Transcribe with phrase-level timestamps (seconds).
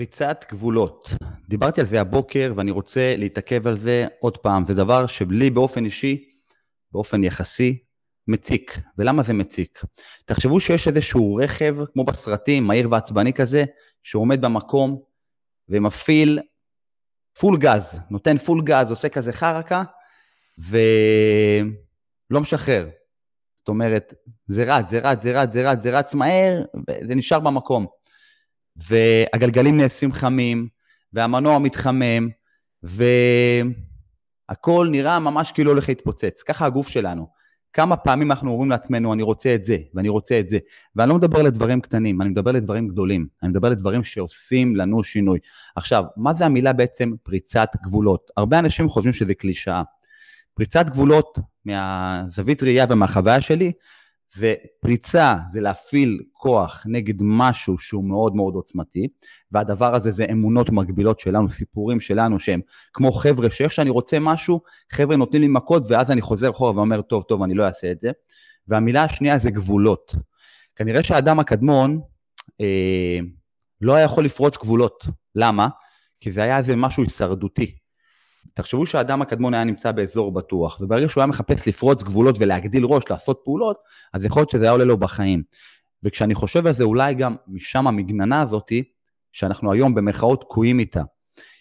[0.00, 1.10] פריצת גבולות.
[1.48, 4.64] דיברתי על זה הבוקר ואני רוצה להתעכב על זה עוד פעם.
[4.66, 6.24] זה דבר שלי באופן אישי,
[6.92, 7.78] באופן יחסי,
[8.28, 8.78] מציק.
[8.98, 9.82] ולמה זה מציק?
[10.24, 13.64] תחשבו שיש איזשהו רכב, כמו בסרטים, מהיר ועצבני כזה,
[14.02, 15.02] שהוא עומד במקום
[15.68, 16.38] ומפעיל
[17.38, 19.82] פול גז, נותן פול גז, עושה כזה חרקה,
[20.58, 22.88] ולא משחרר.
[23.56, 24.14] זאת אומרת,
[24.46, 27.99] זה רץ, זה רץ, זה רץ, זה רץ, זה רץ מהר, וזה נשאר במקום.
[28.88, 30.68] והגלגלים נעשים חמים,
[31.12, 32.28] והמנוע מתחמם,
[32.82, 33.74] והכל
[34.90, 36.42] נראה ממש כאילו הולך להתפוצץ.
[36.42, 37.40] ככה הגוף שלנו.
[37.72, 40.58] כמה פעמים אנחנו אומרים לעצמנו, אני רוצה את זה, ואני רוצה את זה.
[40.96, 43.26] ואני לא מדבר לדברים קטנים, אני מדבר לדברים גדולים.
[43.42, 45.38] אני מדבר לדברים שעושים לנו שינוי.
[45.76, 48.30] עכשיו, מה זה המילה בעצם פריצת גבולות?
[48.36, 49.82] הרבה אנשים חושבים שזה קלישאה.
[50.54, 53.72] פריצת גבולות, מהזווית ראייה ומהחוויה שלי,
[54.32, 59.08] זה פריצה, זה להפעיל כוח נגד משהו שהוא מאוד מאוד עוצמתי,
[59.52, 62.60] והדבר הזה זה אמונות מגבילות שלנו, סיפורים שלנו שהם
[62.92, 64.60] כמו חבר'ה שאיך שאני רוצה משהו,
[64.92, 68.00] חבר'ה נותנים לי מכות ואז אני חוזר אחורה ואומר, טוב, טוב, אני לא אעשה את
[68.00, 68.10] זה.
[68.68, 70.14] והמילה השנייה זה גבולות.
[70.76, 72.00] כנראה שהאדם הקדמון
[72.60, 73.18] אה,
[73.80, 75.04] לא היה יכול לפרוץ גבולות.
[75.34, 75.68] למה?
[76.20, 77.79] כי זה היה איזה משהו הישרדותי.
[78.54, 83.04] תחשבו שהאדם הקדמון היה נמצא באזור בטוח, וברגע שהוא היה מחפש לפרוץ גבולות ולהגדיל ראש,
[83.10, 83.76] לעשות פעולות,
[84.12, 85.42] אז יכול להיות שזה היה עולה לו בחיים.
[86.02, 88.82] וכשאני חושב על זה, אולי גם משם המגננה הזאתי,
[89.32, 91.02] שאנחנו היום במרכאות תקועים איתה.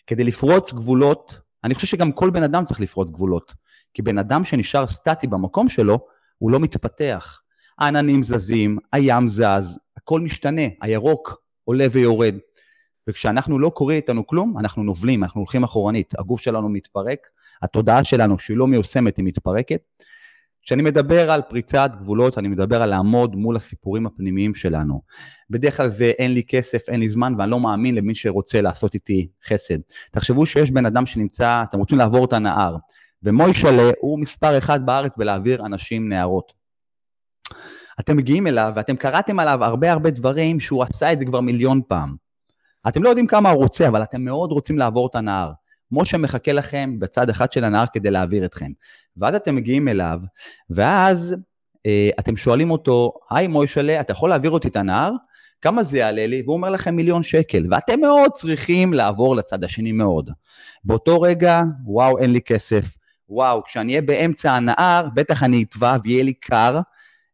[0.08, 3.54] כדי לפרוץ גבולות, אני חושב שגם כל בן אדם צריך לפרוץ גבולות.
[3.94, 6.00] כי בן אדם שנשאר סטטי במקום שלו,
[6.38, 7.42] הוא לא מתפתח.
[7.80, 12.36] העננים זזים, הים זז, הכל משתנה, הירוק עולה ויורד.
[13.10, 17.20] וכשאנחנו לא קורה איתנו כלום, אנחנו נובלים, אנחנו הולכים אחורנית, הגוף שלנו מתפרק,
[17.62, 19.82] התודעה שלנו שהיא לא מיושמת היא מתפרקת.
[20.62, 25.02] כשאני מדבר על פריצת גבולות, אני מדבר על לעמוד מול הסיפורים הפנימיים שלנו.
[25.50, 28.94] בדרך כלל זה אין לי כסף, אין לי זמן, ואני לא מאמין למי שרוצה לעשות
[28.94, 29.80] איתי חסד.
[30.12, 32.76] תחשבו שיש בן אדם שנמצא, אתם רוצים לעבור את הנהר,
[33.24, 36.54] ומוישלה הוא מספר אחד בארץ בלהעביר אנשים נהרות.
[38.00, 41.82] אתם מגיעים אליו ואתם קראתם עליו הרבה הרבה דברים שהוא עשה את זה כבר מיליון
[41.88, 42.29] פעם.
[42.88, 45.52] אתם לא יודעים כמה הוא רוצה, אבל אתם מאוד רוצים לעבור את הנהר.
[45.92, 48.72] משה מחכה לכם בצד אחד של הנהר כדי להעביר אתכם.
[49.18, 50.20] ואז אתם מגיעים אליו,
[50.70, 51.36] ואז
[51.86, 55.12] אה, אתם שואלים אותו, היי מוישלה, אתה יכול להעביר אותי את הנהר?
[55.62, 56.42] כמה זה יעלה לי?
[56.42, 60.30] והוא אומר לכם מיליון שקל, ואתם מאוד צריכים לעבור לצד השני מאוד.
[60.84, 62.86] באותו רגע, וואו, אין לי כסף.
[63.30, 66.80] וואו, כשאני אהיה באמצע הנהר, בטח אני אטבע ויהיה לי קר,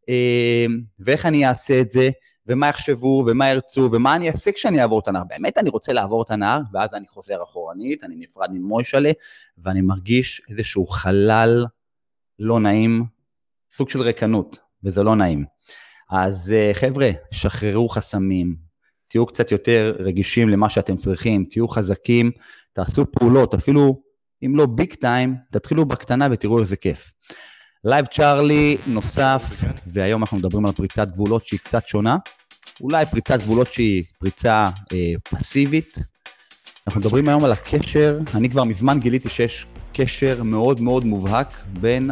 [0.10, 0.66] אה,
[1.00, 2.10] ואיך אני אעשה את זה?
[2.48, 5.24] ומה יחשבו, ומה ירצו, ומה אני אעשה כשאני אעבור את הנהר.
[5.24, 9.12] באמת אני רוצה לעבור את הנהר, ואז אני חוזר אחורנית, אני נפרד ממוישלה,
[9.58, 11.66] ואני מרגיש איזשהו חלל
[12.40, 13.06] לא נעים,
[13.72, 15.46] סוג של ריקנות, וזה לא נעים.
[16.12, 18.56] אז אה, חבר'ה, שחררו חסמים,
[19.08, 22.32] תהיו קצת יותר רגישים למה שאתם צריכים, תהיו חזקים,
[22.74, 24.02] תעשו פעולות, אפילו
[24.46, 27.12] אם לא ביג טיים, תתחילו בקטנה ותראו איזה כיף.
[27.88, 32.18] live צ'ארלי נוסף, והיום אנחנו מדברים על פריצת גבולות שהיא קצת שונה.
[32.81, 35.97] אולי פריצת גבולות שהיא פריצה אה, פסיבית.
[36.88, 42.12] אנחנו מדברים היום על הקשר, אני כבר מזמן גיליתי שיש קשר מאוד מאוד מובהק בין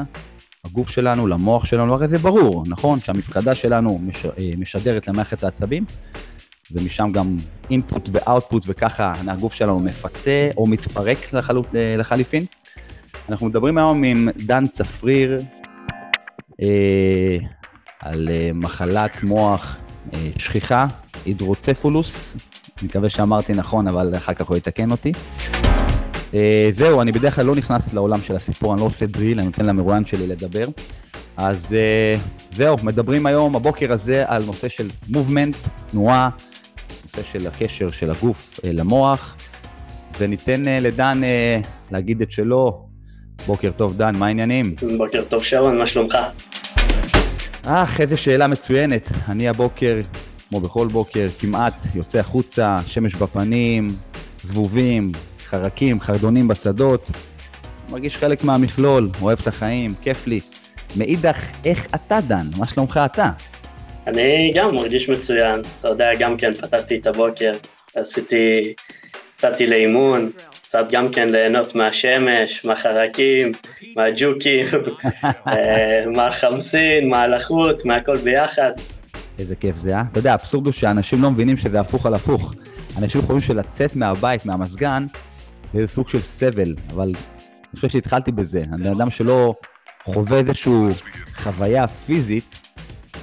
[0.65, 2.99] הגוף שלנו למוח שלנו, הרי זה ברור, נכון?
[2.99, 5.85] שהמפקדה שלנו מש, אה, משדרת למערכת העצבים,
[6.71, 7.37] ומשם גם
[7.69, 12.45] input ו output, וככה הגוף שלנו מפצה או מתפרק לחלוט, אה, לחליפין.
[13.29, 15.41] אנחנו מדברים היום עם דן צפריר,
[17.99, 19.77] על אה, מחלת מוח
[20.13, 20.87] אה, שכיחה,
[21.25, 22.35] הידרוצפולוס,
[22.79, 25.11] אני מקווה שאמרתי נכון, אבל אחר כך הוא יתקן אותי.
[26.33, 29.45] אה, זהו, אני בדרך כלל לא נכנס לעולם של הסיפור, אני לא עושה דריל, אני
[29.45, 30.67] נותן למרואיין שלי לדבר.
[31.37, 32.15] אז אה,
[32.51, 35.57] זהו, מדברים היום, הבוקר הזה, על נושא של מובמנט,
[35.91, 36.29] תנועה,
[37.03, 39.35] נושא של הקשר של הגוף אה, למוח,
[40.19, 41.59] וניתן אה, לדן אה,
[41.91, 42.87] להגיד את שלו,
[43.47, 44.75] בוקר טוב, דן, מה העניינים?
[44.97, 46.17] בוקר טוב, שרון, מה שלומך?
[47.65, 49.09] אך, איזה שאלה מצוינת.
[49.29, 50.01] אני הבוקר,
[50.49, 53.87] כמו בכל בוקר, כמעט יוצא החוצה, שמש בפנים,
[54.37, 55.11] זבובים,
[55.45, 57.09] חרקים, חרדונים בשדות.
[57.89, 60.39] מרגיש חלק מהמכלול, אוהב את החיים, כיף לי.
[60.95, 62.45] מאידך, איך אתה, דן?
[62.57, 63.29] מה שלומך אתה?
[64.07, 65.61] אני גם מרגיש מצוין.
[65.79, 67.51] אתה יודע, גם כן פתחתי את הבוקר,
[67.95, 68.73] עשיתי,
[69.43, 70.27] יצאתי לאימון,
[70.67, 73.51] קצת גם כן ליהנות מהשמש, מהחרקים,
[73.97, 74.65] מהג'וקים,
[75.47, 78.71] אה, מהחמסין, מהלחות, מהכל ביחד.
[79.39, 80.03] איזה כיף זה, אה?
[80.11, 82.53] אתה יודע, האבסורד הוא שאנשים לא מבינים שזה הפוך על הפוך.
[83.01, 85.05] אנשים חושבים שלצאת מהבית, מהמזגן,
[85.73, 88.63] זה סוג של סבל, אבל אני חושב שהתחלתי בזה.
[88.73, 89.53] אני בן אדם שלא
[90.03, 90.73] חווה איזושהי
[91.35, 92.59] חוויה פיזית,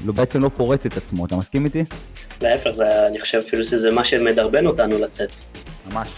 [0.04, 1.84] לא, בעצם לא פורץ את עצמו, אתה מסכים איתי?
[2.42, 5.34] להפך, זה, אני חושב אפילו שזה מה שמדרבן אותנו לצאת.
[5.92, 6.08] ממש.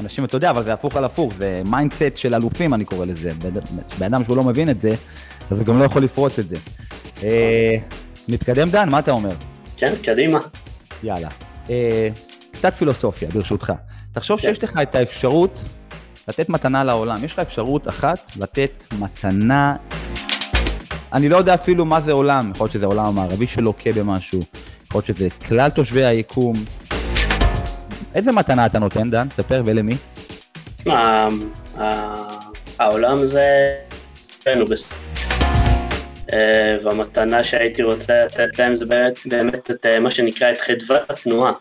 [0.00, 3.30] אנשים, אתה יודע, אבל זה הפוך על הפוך, זה mindset של אלופים, אני קורא לזה.
[3.98, 4.90] בן אדם שהוא לא מבין את זה,
[5.50, 6.56] אז הוא גם לא יכול לפרוץ את זה.
[7.22, 7.76] אה,
[8.28, 9.34] נתקדם, דן, מה אתה אומר?
[9.76, 10.38] כן, קדימה.
[11.02, 11.28] יאללה.
[11.70, 12.08] אה,
[12.52, 13.72] קצת פילוסופיה, ברשותך.
[14.12, 14.48] תחשוב כן.
[14.48, 15.60] שיש לך את האפשרות
[16.28, 17.24] לתת מתנה לעולם.
[17.24, 19.76] יש לך אפשרות אחת לתת מתנה...
[21.12, 24.40] אני לא יודע אפילו מה זה עולם, יכול להיות שזה עולם המערבי שלוקה במשהו,
[24.86, 26.54] יכול להיות שזה כלל תושבי היקום.
[28.14, 29.30] איזה מתנה אתה נותן, דן?
[29.30, 29.94] ספר ולמי.
[30.78, 31.28] תשמע,
[32.78, 33.76] העולם זה...
[36.32, 41.10] אה, והמתנה שהייתי רוצה לתת להם זה באמת, באמת את אה, מה שנקרא את חדוות
[41.10, 41.52] התנועה.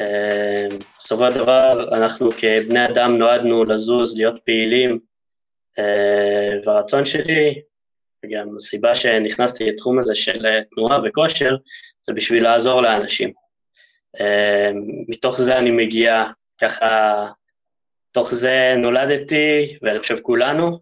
[0.00, 0.66] אה,
[0.98, 4.98] בסופו של דבר אנחנו כבני אדם נועדנו לזוז, להיות פעילים,
[6.66, 7.60] והרצון שלי,
[8.24, 11.56] וגם הסיבה שנכנסתי לתחום הזה של תנועה וכושר,
[12.06, 13.32] זה בשביל לעזור לאנשים.
[15.08, 16.24] מתוך זה אני מגיע,
[16.60, 17.26] ככה,
[18.10, 20.78] מתוך זה נולדתי, ואני חושב כולנו,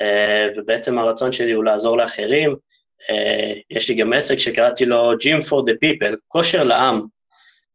[0.00, 2.56] אה, ובעצם הרצון שלי הוא לעזור לאחרים.
[3.10, 7.02] אה, יש לי גם עסק שקראתי לו Gym for the People, כושר לעם,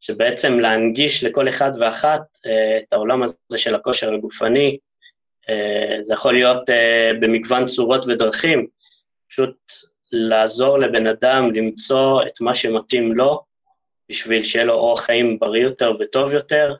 [0.01, 4.77] שבעצם להנגיש לכל אחד ואחת אה, את העולם הזה של הכושר הגופני.
[6.01, 6.69] זה יכול להיות
[7.21, 8.67] במגוון צורות ודרכים,
[9.29, 9.55] פשוט
[10.11, 13.43] לעזור לבן אדם למצוא את מה שמתאים לו,
[14.09, 16.75] בשביל שיהיה לו אורח חיים בריא יותר וטוב יותר,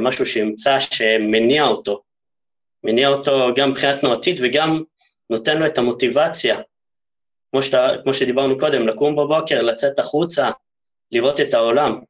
[0.00, 2.02] משהו שימצא שמניע אותו,
[2.84, 4.82] מניע אותו גם מבחינה תנועתית וגם
[5.30, 6.60] נותן לו את המוטיבציה.
[7.50, 10.50] כמו, שאתה, כמו שדיברנו קודם, לקום בבוקר, לצאת החוצה,
[11.12, 12.00] לראות את העולם.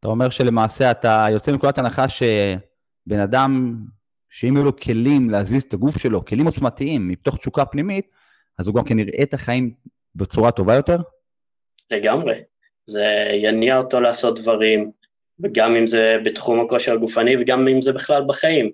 [0.00, 3.76] אתה אומר שלמעשה אתה יוצא מנקודת הנחה שבן אדם,
[4.30, 8.10] שאם יהיו לו כלים להזיז את הגוף שלו, כלים עוצמתיים, מתוך תשוקה פנימית,
[8.58, 9.74] אז הוא גם כן יראה את החיים
[10.14, 10.98] בצורה טובה יותר?
[11.90, 12.34] לגמרי.
[12.86, 14.90] זה יניע אותו לעשות דברים,
[15.40, 18.70] וגם אם זה בתחום הכושר הגופני וגם אם זה בכלל בחיים.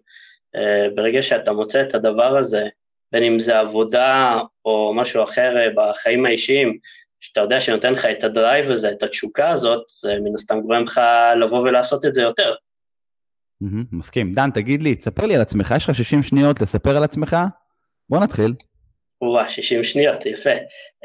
[0.56, 2.69] אה, ברגע שאתה מוצא את הדבר הזה,
[3.12, 6.79] בין אם זה עבודה או משהו אחר אה, בחיים האישיים,
[7.20, 11.00] שאתה יודע שנותן לך את הדרייב הזה, את התשוקה הזאת, זה מן הסתם גורם לך
[11.41, 12.55] לבוא ולעשות את זה יותר.
[13.93, 14.35] מסכים.
[14.35, 17.37] דן, תגיד לי, תספר לי על עצמך, יש לך 60 שניות לספר על עצמך?
[18.08, 18.55] בוא נתחיל.
[19.23, 20.51] וואה, 60 שניות, יפה.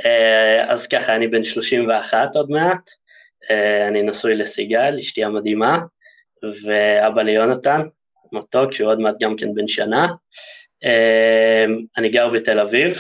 [0.06, 2.90] אה, אז ככה, אני בן 31 עוד מעט,
[3.88, 5.80] אני נשוי לסיגל, אשתי המדהימה,
[6.64, 7.82] ואבא ליונתן,
[8.32, 10.08] מתוק, שהוא עוד מעט גם כן בן שנה.
[10.84, 12.98] אמ, אני גר בתל אביב,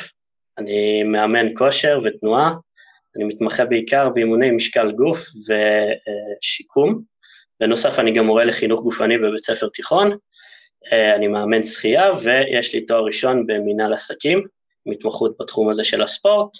[0.57, 2.53] אני מאמן כושר ותנועה,
[3.15, 5.27] אני מתמחה בעיקר באימוני משקל גוף
[6.41, 7.01] ושיקום.
[7.59, 10.17] בנוסף אני גם מורה לחינוך גופני בבית ספר תיכון,
[10.91, 14.45] אה, אני מאמן שחייה ויש לי תואר ראשון במנהל עסקים,
[14.87, 16.57] עם התמחות בתחום הזה של הספורט.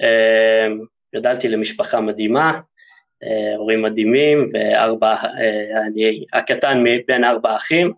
[0.00, 2.60] אמ, גדלתי למשפחה מדהימה,
[3.22, 7.92] אה, הורים מדהימים, וארבע, אה, אני הקטן מבין ארבע אחים,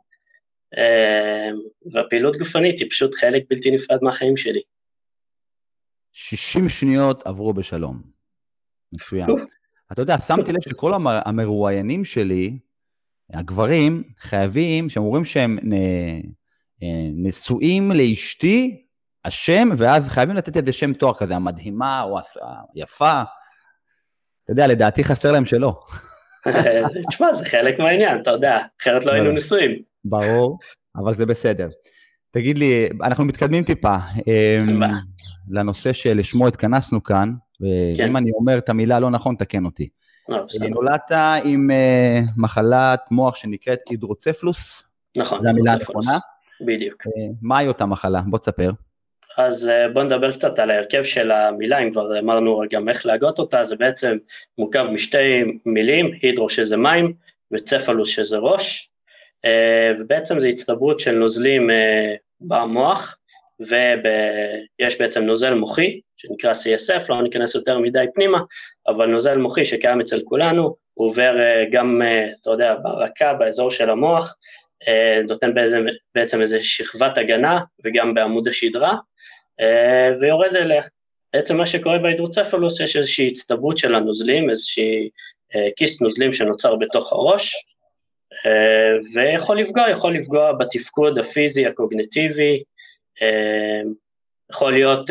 [0.79, 1.51] אה,
[1.93, 4.61] והפעילות גופנית היא פשוט חלק בלתי נפרד מהחיים שלי.
[6.13, 8.03] 60 שניות עברו בשלום.
[8.93, 9.27] מצוין.
[9.93, 10.93] אתה יודע, שמתי לב שכל
[11.25, 12.59] המרואיינים שלי,
[13.31, 15.59] הגברים, חייבים, שהם אומרים שהם
[17.13, 18.84] נשואים לאשתי,
[19.25, 22.19] השם, ואז חייבים לתת איזה שם תואר כזה, המדהימה או
[22.75, 23.23] היפה.
[24.45, 25.81] אתה יודע, לדעתי חסר להם שלא.
[27.11, 29.71] תשמע, זה חלק מהעניין, אתה יודע, אחרת לא היינו נשואים.
[30.05, 30.59] ברור,
[30.97, 31.69] אבל זה בסדר.
[32.31, 34.81] תגיד לי, אנחנו מתקדמים טיפה אמ,
[35.51, 38.17] לנושא שלשמו התכנסנו כאן, ואם כן.
[38.17, 39.89] אני אומר את המילה לא נכון, תקן אותי.
[40.29, 41.13] לא, נולדת
[41.45, 44.83] עם אה, מחלת מוח שנקראת הידרוצפלוס.
[45.17, 46.19] נכון, זו המילה הנכונה.
[46.61, 47.07] בדיוק.
[47.07, 47.13] אה,
[47.43, 48.21] מהי אותה מחלה?
[48.27, 48.71] בוא תספר.
[49.37, 53.39] אז אה, בואו נדבר קצת על ההרכב של המילה, אם כבר אמרנו גם איך להגות
[53.39, 54.17] אותה, זה בעצם
[54.59, 57.13] מורכב משתי מילים, הידרו שזה מים
[57.53, 58.91] וצפלוס שזה ראש,
[59.45, 63.19] אה, ובעצם זה הצטברות של נוזלים אה, במוח,
[63.61, 68.39] ויש בעצם נוזל מוחי, שנקרא CSF, לא ניכנס יותר מדי פנימה,
[68.89, 71.35] אבל נוזל מוחי שקיים אצל כולנו, הוא עובר
[71.73, 72.03] גם,
[72.41, 74.37] אתה יודע, ברקה, באזור של המוח,
[75.29, 78.97] נותן בעצם, בעצם איזה שכבת הגנה, וגם בעמוד השדרה,
[80.21, 80.83] ויורד אליה.
[81.35, 85.11] בעצם מה שקורה בהידרוצפלוס, יש איזושהי הצטברות של הנוזלים, איזושהי
[85.55, 87.55] אה, כיס נוזלים שנוצר בתוך הראש,
[88.47, 92.63] אה, ויכול לפגוע, יכול לפגוע בתפקוד הפיזי, הקוגנטיבי,
[94.51, 95.11] יכול להיות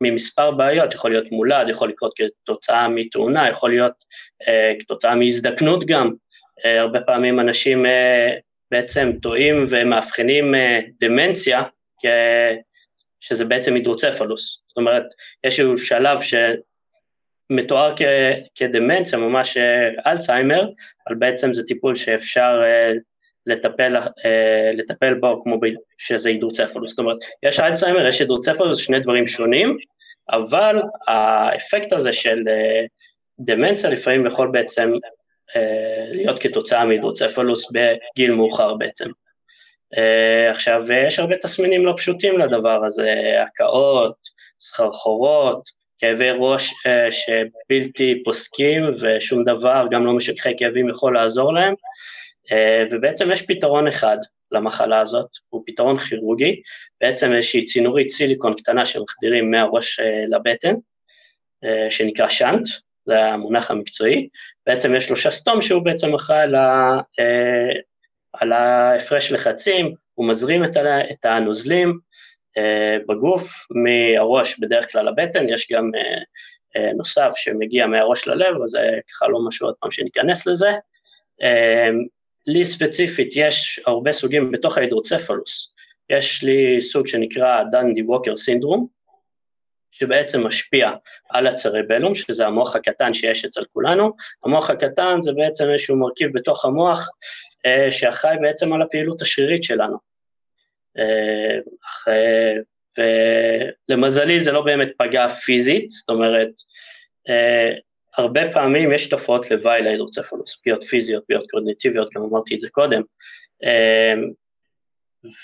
[0.00, 4.04] ממספר בעיות, יכול להיות מולד, יכול לקרות כתוצאה מתאונה, יכול להיות
[4.80, 6.12] כתוצאה מהזדקנות גם.
[6.64, 7.86] הרבה פעמים אנשים
[8.70, 10.54] בעצם טועים ומאבחנים
[11.00, 11.62] דמנציה
[13.28, 14.62] שזה בעצם הידרוצפלוס.
[14.68, 15.02] זאת אומרת,
[15.44, 16.34] יש איזשהו שלב ש...
[17.50, 17.94] מתואר
[18.54, 19.56] כדמנציה, ממש
[20.06, 20.68] אלצהיימר,
[21.08, 22.60] אבל בעצם זה טיפול שאפשר
[23.46, 23.96] לטפל,
[24.74, 25.60] לטפל בו כמו
[25.98, 29.76] שזה הידרוצפלוס, זאת אומרת, יש אלצהיימר, יש הידרוצפלוס, שני דברים שונים,
[30.30, 32.36] אבל האפקט הזה של
[33.40, 34.92] דמנציה לפעמים יכול בעצם
[36.12, 39.10] להיות כתוצאה מהידרוצפלוס בגיל מאוחר בעצם.
[40.50, 44.16] עכשיו, יש הרבה תסמינים לא פשוטים לדבר הזה, הקאות,
[44.60, 46.74] סחרחורות, כאבי ראש
[47.10, 51.74] שבלתי פוסקים ושום דבר, גם לא משככי כאבים יכול לעזור להם,
[52.90, 54.16] ובעצם יש פתרון אחד
[54.52, 56.62] למחלה הזאת, הוא פתרון כירורגי,
[57.00, 60.74] בעצם איזושהי צינורית סיליקון קטנה שמחזירים מהראש לבטן,
[61.90, 62.68] שנקרא שאנט,
[63.04, 64.28] זה המונח המקצועי,
[64.66, 66.46] בעצם יש לו שסתום שהוא בעצם אחראי
[68.40, 71.98] על, ההפרש לחצים, הוא מזרים את, הנוזלים
[73.08, 75.90] בגוף מהראש בדרך כלל לבטן, יש גם
[76.96, 80.70] נוסף שמגיע מהראש ללב, אז זה ככה לא משהו עוד פעם שניכנס לזה.
[82.46, 85.74] לי ספציפית יש הרבה סוגים בתוך ההידרוצפלוס,
[86.10, 88.86] יש לי סוג שנקרא דנדי ווקר סינדרום,
[89.90, 90.90] שבעצם משפיע
[91.30, 94.12] על הצרבלום, שזה המוח הקטן שיש אצל כולנו.
[94.44, 97.06] המוח הקטן זה בעצם איזשהו מרכיב בתוך המוח אה,
[97.90, 99.96] שאחראי בעצם על הפעילות השרירית שלנו.
[100.98, 101.58] אה,
[103.88, 106.50] ולמזלי זה לא באמת פגע פיזית, זאת אומרת,
[107.28, 107.74] אה,
[108.16, 113.02] הרבה פעמים יש תופעות לוואי להידרוצפלוס, פגיעות פיזיות, פגיעות קוגניטיביות, גם אמרתי את זה קודם,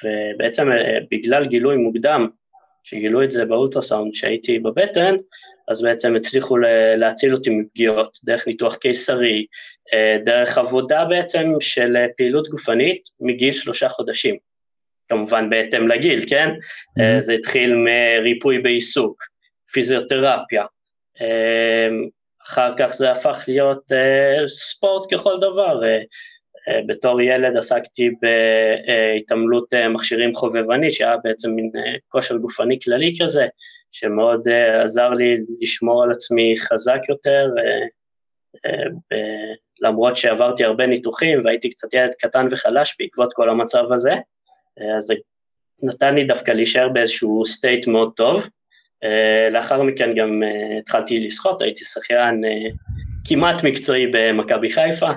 [0.05, 0.69] ובעצם
[1.11, 2.29] בגלל גילוי מוקדם
[2.83, 5.17] שגילו את זה באולטרסאונד כשהייתי בבטן,
[5.69, 6.57] אז בעצם הצליחו
[6.97, 9.47] להציל אותי מפגיעות, דרך ניתוח קיסרי,
[9.82, 9.82] אה,
[10.25, 14.37] דרך עבודה בעצם של פעילות גופנית מגיל שלושה חודשים.
[15.09, 16.49] כמובן בהתאם לגיל, כן?
[16.51, 17.21] Mm-hmm.
[17.21, 19.23] זה התחיל מריפוי בעיסוק,
[19.73, 20.65] פיזיותרפיה,
[21.21, 21.89] אה,
[22.43, 23.93] אחר כך זה הפך להיות
[24.49, 25.81] ספורט ככל דבר,
[26.69, 33.17] אה, בתור ילד עסקתי בהתעמלות אה, מכשירים חובבני, שהיה בעצם מין אה, כושר גופני כללי
[33.23, 33.47] כזה,
[33.93, 34.41] שמאוד
[34.85, 37.51] עזר לי לשמור על עצמי חזק יותר,
[39.81, 44.13] למרות שעברתי הרבה ניתוחים והייתי קצת ילד קטן וחלש בעקבות כל המצב הזה,
[44.97, 45.15] אז זה
[45.83, 48.49] נתן לי דווקא להישאר באיזשהו סטייט מאוד טוב.
[49.53, 50.43] לאחר מכן גם
[50.79, 52.45] התחלתי לשחות, הייתי שחיין
[53.25, 55.11] כמעט מקצועי במכבי חיפה,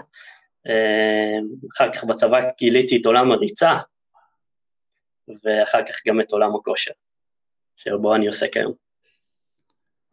[0.68, 1.39] אה,
[1.75, 3.74] אחר כך בצבא גיליתי את עולם הריצה,
[5.44, 6.92] ואחר כך גם את עולם הכושר,
[7.75, 8.74] שבו אני עוסק היום.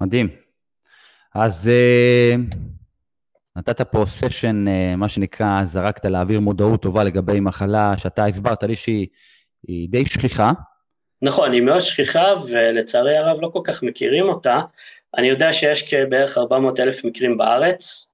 [0.01, 0.29] מדהים.
[1.35, 1.71] אז
[3.57, 8.77] נתת פה סשן, uh, מה שנקרא, זרקת להעביר מודעות טובה לגבי מחלה שאתה הסברת לי
[8.77, 9.09] שהיא
[9.89, 10.53] די שכיחה.
[11.23, 14.61] נכון, היא מאוד שכיחה, ולצערי הרב לא כל כך מכירים אותה.
[15.19, 18.13] אני יודע שיש בערך 400 אלף מקרים בארץ.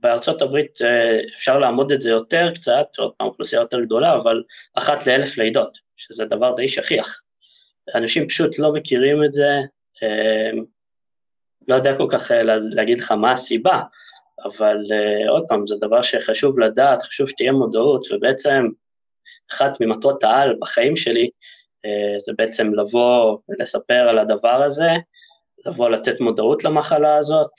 [0.00, 4.42] בארצות הברית אה, אפשר לעמוד את זה יותר קצת, עוד פעם אוכלוסייה יותר גדולה, אבל
[4.74, 7.22] אחת לאלף לידות, שזה דבר די שכיח.
[7.94, 9.50] אנשים פשוט לא מכירים את זה,
[10.02, 10.50] אה,
[11.68, 12.42] לא יודע כל כך אה,
[12.72, 13.80] להגיד לך מה הסיבה,
[14.44, 14.76] אבל
[15.28, 18.68] עוד פעם, זה דבר שחשוב לדעת, חשוב שתהיה מודעות, ובעצם
[19.52, 21.30] אחת ממטרות העל בחיים שלי,
[22.18, 24.90] זה בעצם לבוא ולספר על הדבר הזה,
[25.66, 27.50] לבוא לתת מודעות למחלה הזאת,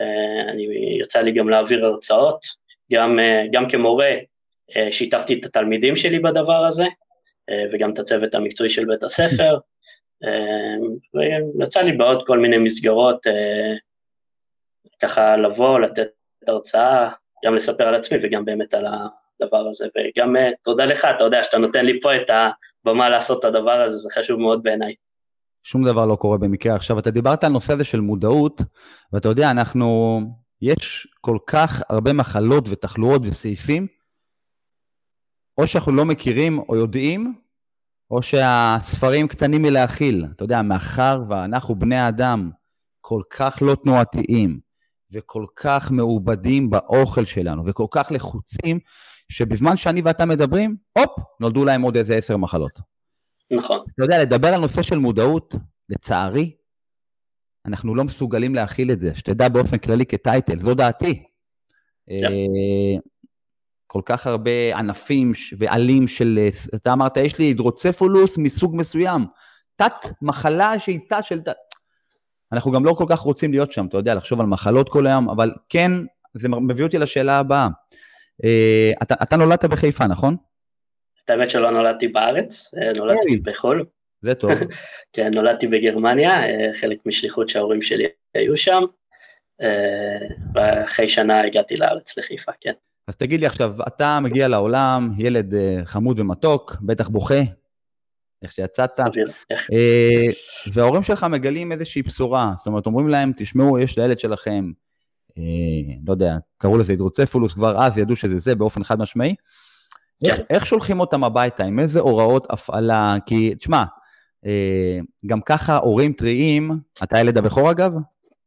[0.00, 0.66] אה, אני,
[1.00, 2.40] יצא לי גם להעביר הרצאות,
[2.92, 4.12] גם, אה, גם כמורה
[4.76, 6.86] אה, שיתפתי את התלמידים שלי בדבר הזה,
[7.72, 9.58] וגם את הצוות המקצועי של בית הספר,
[11.60, 13.26] ויצא לי בעוד כל מיני מסגרות
[15.02, 16.08] ככה לבוא, לתת
[16.48, 17.10] הרצאה,
[17.44, 21.58] גם לספר על עצמי וגם באמת על הדבר הזה, וגם תודה לך, אתה יודע שאתה
[21.58, 24.94] נותן לי פה את הבמה לעשות את הדבר הזה, זה חשוב מאוד בעיניי.
[25.62, 26.74] שום דבר לא קורה במקרה.
[26.74, 28.60] עכשיו, אתה דיברת על נושא הזה של מודעות,
[29.12, 30.18] ואתה יודע, אנחנו,
[30.62, 33.86] יש כל כך הרבה מחלות ותחלואות וסעיפים,
[35.58, 37.34] או שאנחנו לא מכירים או יודעים,
[38.10, 40.26] או שהספרים קטנים מלהכיל.
[40.36, 42.50] אתה יודע, מאחר ואנחנו בני האדם
[43.00, 44.60] כל כך לא תנועתיים,
[45.12, 48.78] וכל כך מעובדים באוכל שלנו, וכל כך לחוצים,
[49.28, 51.10] שבזמן שאני ואתה מדברים, הופ,
[51.40, 52.80] נולדו להם עוד איזה עשר מחלות.
[53.50, 53.84] נכון.
[53.94, 55.54] אתה יודע, לדבר על נושא של מודעות,
[55.88, 56.56] לצערי,
[57.66, 61.22] אנחנו לא מסוגלים להכיל את זה, שתדע באופן כללי כטייטל, זו דעתי.
[62.10, 62.12] Yeah.
[63.86, 66.38] אה, כל כך הרבה ענפים ועלים של,
[66.74, 69.26] אתה אמרת, יש לי הידרוצפולוס מסוג מסוים,
[69.76, 71.56] תת מחלה שהיא תת של תת.
[72.52, 75.30] אנחנו גם לא כל כך רוצים להיות שם, אתה יודע, לחשוב על מחלות כל היום,
[75.30, 75.92] אבל כן,
[76.34, 77.68] זה מביא אותי לשאלה הבאה.
[78.44, 80.36] אה, אתה, אתה נולדת בחיפה, נכון?
[81.24, 83.84] את האמת שלא נולדתי בארץ, אה, נולדתי בחו"ל.
[84.22, 84.50] זה טוב.
[85.12, 86.40] כן, נולדתי בגרמניה,
[86.80, 88.82] חלק משליחות שההורים שלי היו שם,
[90.54, 92.72] ואחרי שנה הגעתי לארץ לחיפה, כן.
[93.08, 97.40] אז תגיד לי עכשיו, אתה מגיע לעולם, ילד חמוד ומתוק, בטח בוכה,
[98.42, 99.00] איך שיצאת,
[99.72, 100.32] אה,
[100.72, 104.72] וההורים שלך מגלים איזושהי בשורה, זאת אומרת, אומרים להם, תשמעו, יש לילד שלכם,
[105.38, 105.42] אה,
[106.06, 109.34] לא יודע, קראו לזה הידרוצפולוס, כבר אז ידעו שזה זה באופן חד משמעי.
[110.24, 110.30] כן.
[110.30, 113.16] איך, איך שולחים אותם הביתה, עם איזה הוראות הפעלה?
[113.26, 113.84] כי, תשמע,
[114.46, 116.70] אה, גם ככה הורים טריים,
[117.02, 117.92] אתה הילד הבכור אגב?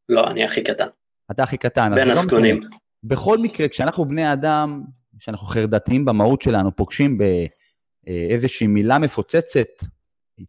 [0.10, 0.88] לא, אני הכי קטן.
[1.32, 1.96] אתה הכי קטן.
[1.96, 2.62] בין הזקונים.
[2.64, 2.70] לא
[3.04, 4.84] בכל מקרה, כשאנחנו בני אדם,
[5.20, 7.24] כשאנחנו חרדתיים במהות שלנו, פוגשים ב...
[8.08, 9.68] אה, מילה מפוצצת,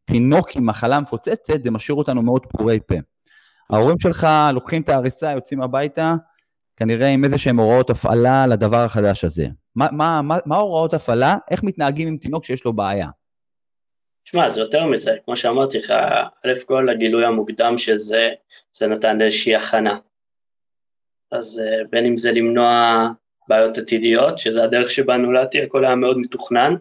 [0.04, 2.94] תינוק עם מחלה מפוצצת, זה משאיר אותנו מאוד פרורי פה.
[3.70, 6.14] ההורים שלך לוקחים את ההריסה, יוצאים הביתה,
[6.76, 9.46] כנראה עם איזה שהם הוראות הפעלה לדבר החדש הזה.
[9.76, 11.36] מה, מה, מה, מה הוראות הפעלה?
[11.50, 13.08] איך מתנהגים עם תינוק שיש לו בעיה?
[14.24, 15.90] שמע, זה יותר מזה, כמו שאמרתי לך,
[16.46, 18.30] א' כל הגילוי המוקדם של זה,
[18.78, 19.98] זה נתן איזושהי הכנה.
[21.32, 23.06] אז אה, בין אם זה למנוע
[23.48, 26.74] בעיות עתידיות, שזה הדרך שבה נולדתי, הכל היה מאוד מתוכנן,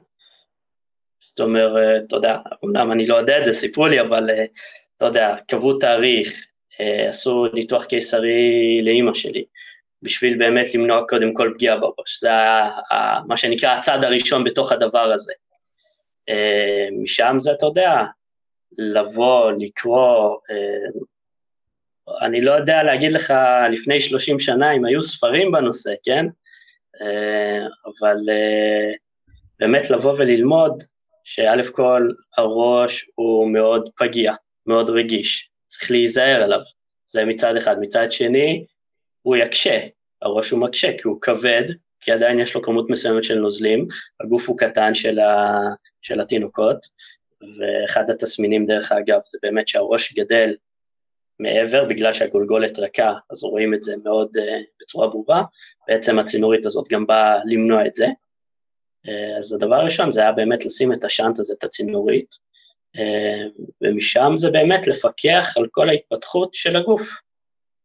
[1.21, 4.45] זאת אומרת, אתה יודע, אמנם אני לא יודע את זה, סיפרו לי, אבל אה,
[4.97, 6.47] אתה יודע, קבעו תאריך,
[6.79, 9.45] אה, עשו ניתוח קיסרי לאימא שלי,
[10.01, 15.11] בשביל באמת למנוע קודם כל פגיעה בראש, זה היה מה שנקרא הצעד הראשון בתוך הדבר
[15.11, 15.33] הזה.
[17.01, 17.91] משם זה, אתה יודע,
[18.77, 20.37] לבוא, לקרוא,
[22.21, 23.33] אני לא יודע להגיד לך
[23.71, 26.25] לפני 30 שנה אם היו ספרים בנושא, כן?
[27.85, 28.15] אבל
[29.59, 30.83] באמת לבוא וללמוד,
[31.23, 34.33] שא' כל הראש הוא מאוד פגיע,
[34.65, 36.59] מאוד רגיש, צריך להיזהר עליו,
[37.05, 37.75] זה מצד אחד.
[37.79, 38.65] מצד שני,
[39.21, 39.79] הוא יקשה,
[40.21, 41.63] הראש הוא מקשה כי הוא כבד,
[42.01, 43.87] כי עדיין יש לו כמות מסוימת של נוזלים,
[44.19, 45.59] הגוף הוא קטן של, ה,
[46.01, 46.85] של התינוקות,
[47.41, 50.55] ואחד התסמינים דרך אגב זה באמת שהראש גדל
[51.39, 54.41] מעבר, בגלל שהגולגולת רכה, אז רואים את זה מאוד uh,
[54.81, 55.43] בצורה ברורה,
[55.87, 58.07] בעצם הצינורית הזאת גם באה למנוע את זה.
[59.07, 62.35] אה, אז הדבר הראשון זה היה באמת לשים את השאנט הזה, את הצינורית,
[62.97, 63.43] אה,
[63.81, 67.09] ומשם זה באמת לפקח על כל ההתפתחות של הגוף,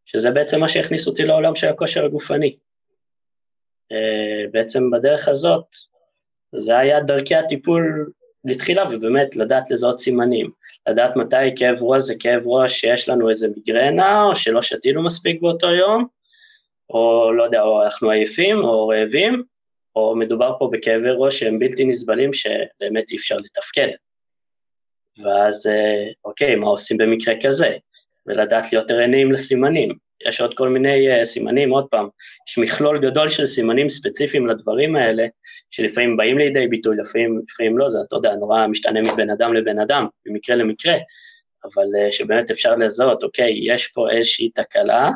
[0.04, 2.56] שזה בעצם מה שהכניס אותי לעולם של הכושר הגופני.
[3.92, 5.66] אה, בעצם בדרך הזאת,
[6.52, 8.10] זה היה דרכי הטיפול
[8.44, 10.50] לתחילה, ובאמת לדעת לזהות סימנים,
[10.88, 15.40] לדעת מתי כאב ראש זה כאב ראש שיש לנו איזה מיגרנה, או שלא שתינו מספיק
[15.40, 16.06] באותו יום,
[16.90, 19.42] או לא יודע, או אנחנו עייפים, או רעבים,
[19.96, 23.88] או מדובר פה בכאבי ראש שהם בלתי נסבלים שבאמת אי אפשר לתפקד.
[25.24, 27.76] ואז אה, אוקיי, מה עושים במקרה כזה?
[28.26, 30.03] ולדעת להיות ערניים לסימנים.
[30.28, 32.08] יש עוד כל מיני uh, סימנים, עוד פעם,
[32.48, 35.26] יש מכלול גדול של סימנים ספציפיים לדברים האלה,
[35.70, 39.78] שלפעמים באים לידי ביטוי, לפעמים, לפעמים לא, זה, אתה יודע, נורא משתנה מבן אדם לבן
[39.78, 40.94] אדם, ממקרה למקרה,
[41.64, 45.10] אבל uh, שבאמת אפשר לזהות, אוקיי, יש פה איזושהי תקלה,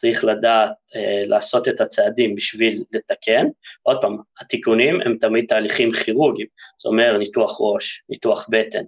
[0.00, 3.46] צריך לדעת אה, לעשות את הצעדים בשביל לתקן.
[3.82, 8.84] עוד פעם, התיקונים הם תמיד תהליכים כירורגיים, זאת אומרת ניתוח ראש, ניתוח בטן,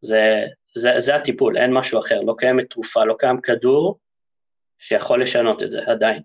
[0.00, 0.44] זה,
[0.74, 3.98] זה, זה הטיפול, אין משהו אחר, לא קיימת תרופה, לא קיים כדור
[4.82, 6.22] שיכול לשנות את זה עדיין.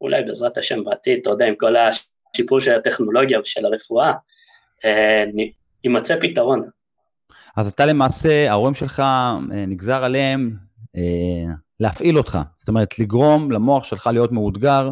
[0.00, 4.12] אולי בעזרת השם בעתיד, אתה יודע, עם כל השיפור של הטכנולוגיה ושל הרפואה,
[4.84, 5.24] אה,
[5.84, 6.68] יימצא פתרון.
[7.56, 10.56] אז אתה למעשה, ההורים שלך, אה, נגזר עליהם
[10.96, 14.90] אה, להפעיל אותך, זאת אומרת, לגרום למוח שלך להיות מאותגר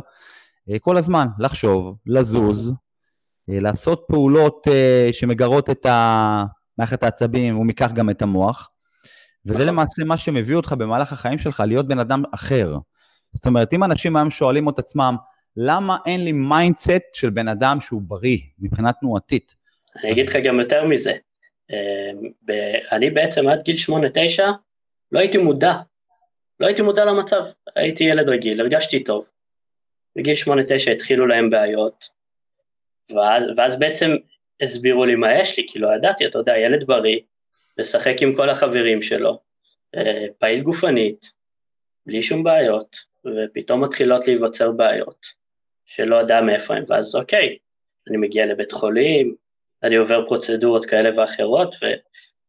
[0.80, 2.72] כל הזמן, לחשוב, לזוז,
[3.48, 4.66] לעשות פעולות
[5.12, 5.86] שמגרות את
[6.78, 8.70] מערכת העצבים ומכך גם את המוח,
[9.46, 9.68] וזה נכון.
[9.68, 12.76] למעשה מה שמביא אותך במהלך החיים שלך להיות בן אדם אחר.
[13.32, 15.16] זאת אומרת, אם אנשים היום שואלים את עצמם,
[15.56, 19.54] למה אין לי mindset של בן אדם שהוא בריא מבחינה תנועתית?
[20.02, 21.12] אני אגיד לך גם יותר מזה.
[22.92, 23.76] אני בעצם עד גיל
[24.38, 24.42] 8-9
[25.12, 25.74] לא הייתי מודע
[26.60, 27.42] לא הייתי מודע למצב,
[27.76, 29.24] הייתי ילד רגיל, הרגשתי טוב.
[30.16, 32.08] בגיל 8-9 התחילו להם בעיות,
[33.14, 34.10] ואז, ואז בעצם
[34.62, 37.18] הסבירו לי מה יש לי, כי לא ידעתי, אתה יודע, ילד בריא,
[37.80, 39.38] לשחק עם כל החברים שלו,
[39.96, 41.32] אה, פעיל גופנית,
[42.06, 45.26] בלי שום בעיות, ופתאום מתחילות להיווצר בעיות,
[45.86, 47.56] שלא יודע מאיפה הם, ואז אוקיי,
[48.08, 49.34] אני מגיע לבית חולים,
[49.82, 51.86] אני עובר פרוצדורות כאלה ואחרות, ו,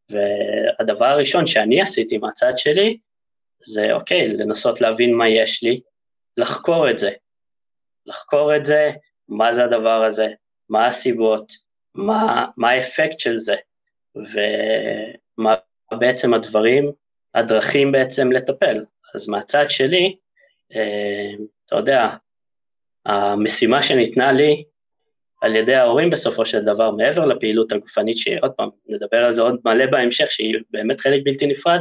[0.10, 2.98] והדבר הראשון שאני עשיתי מהצד שלי,
[3.66, 5.82] זה אוקיי, לנסות להבין מה יש לי,
[6.38, 7.12] לחקור את זה.
[8.06, 8.92] לחקור את זה,
[9.30, 10.28] מה זה הדבר הזה,
[10.70, 11.52] מה הסיבות,
[11.96, 13.56] מה, מה האפקט של זה,
[15.38, 15.56] ומה
[15.92, 16.92] בעצם הדברים,
[17.36, 18.86] הדרכים בעצם לטפל.
[19.16, 20.16] אז מהצד שלי,
[20.76, 21.32] אה,
[21.66, 22.10] אתה יודע,
[23.06, 24.64] המשימה שניתנה לי
[25.42, 29.60] על ידי ההורים בסופו של דבר, מעבר לפעילות הגופנית, שעוד פעם, נדבר על זה עוד
[29.66, 31.80] מלא בהמשך, שהיא באמת חלק בלתי נפרד,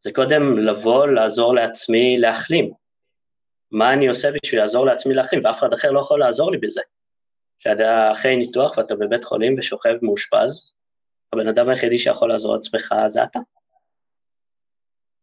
[0.00, 2.72] זה קודם לבוא, לעזור לעצמי להחלים.
[3.70, 6.80] מה אני עושה בשביל לעזור לעצמי להחלים, ואף אחד אחר לא יכול לעזור לי בזה.
[7.58, 10.74] כשאתה אחרי ניתוח ואתה בבית חולים ושוכב מאושפז,
[11.32, 13.38] הבן אדם היחידי שיכול לעזור לעצמך זה אתה.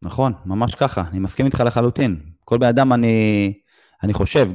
[0.04, 2.20] נכון, ממש ככה, אני מסכים איתך לחלוטין.
[2.46, 3.54] כל בן אדם אני,
[4.04, 4.52] אני חושב,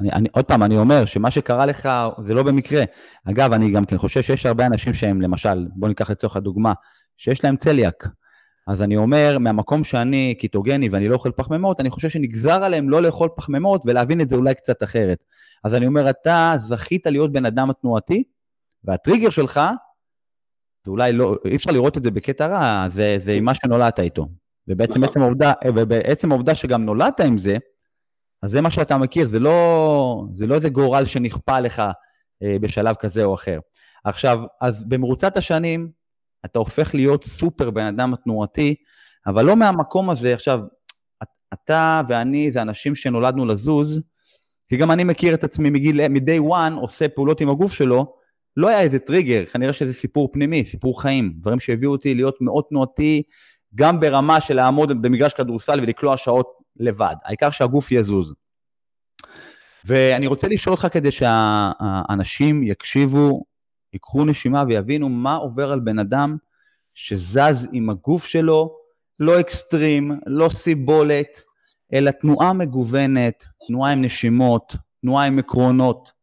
[0.00, 1.88] אני, אני, עוד פעם, אני אומר שמה שקרה לך
[2.26, 2.84] זה לא במקרה.
[3.24, 6.72] אגב, אני גם כן חושב שיש הרבה אנשים שהם, למשל, בוא ניקח לצורך הדוגמה,
[7.16, 8.08] שיש להם צליאק.
[8.66, 13.02] אז אני אומר, מהמקום שאני קיטוגני ואני לא אוכל פחמימות, אני חושב שנגזר עליהם לא
[13.02, 15.24] לאכול פחמימות ולהבין את זה אולי קצת אחרת.
[15.64, 18.24] אז אני אומר, אתה זכית להיות בן אדם התנועתי,
[18.84, 19.60] והטריגר שלך,
[20.86, 24.00] זה אולי לא, אי אפשר לראות את זה בקטע רע, זה, זה עם מה שנולדת
[24.00, 24.26] איתו.
[24.68, 25.04] ובעצם נכון.
[25.04, 27.56] עצם העובדה, ובעצם העובדה שגם נולדת עם זה,
[28.42, 31.82] אז זה מה שאתה מכיר, זה לא, זה לא איזה גורל שנכפה לך
[32.42, 33.58] אה, בשלב כזה או אחר.
[34.04, 35.90] עכשיו, אז במרוצת השנים,
[36.44, 38.74] אתה הופך להיות סופר בן אדם התנועתי,
[39.26, 40.60] אבל לא מהמקום הזה, עכשיו,
[41.54, 44.00] אתה ואני זה אנשים שנולדנו לזוז,
[44.68, 48.16] כי גם אני מכיר את עצמי מגיל, מ-day one עושה פעולות עם הגוף שלו,
[48.56, 52.64] לא היה איזה טריגר, כנראה שזה סיפור פנימי, סיפור חיים, דברים שהביאו אותי להיות מאוד
[52.68, 53.22] תנועתי,
[53.74, 58.34] גם ברמה של לעמוד במגרש כדורסל ולקלוע שעות לבד, העיקר שהגוף יזוז.
[59.84, 63.44] ואני רוצה לשאול אותך כדי שהאנשים יקשיבו,
[63.92, 66.36] ייקחו נשימה ויבינו מה עובר על בן אדם
[66.94, 68.76] שזז עם הגוף שלו,
[69.20, 71.42] לא אקסטרים, לא סיבולת,
[71.92, 76.15] אלא תנועה מגוונת, תנועה עם נשימות, תנועה עם עקרונות.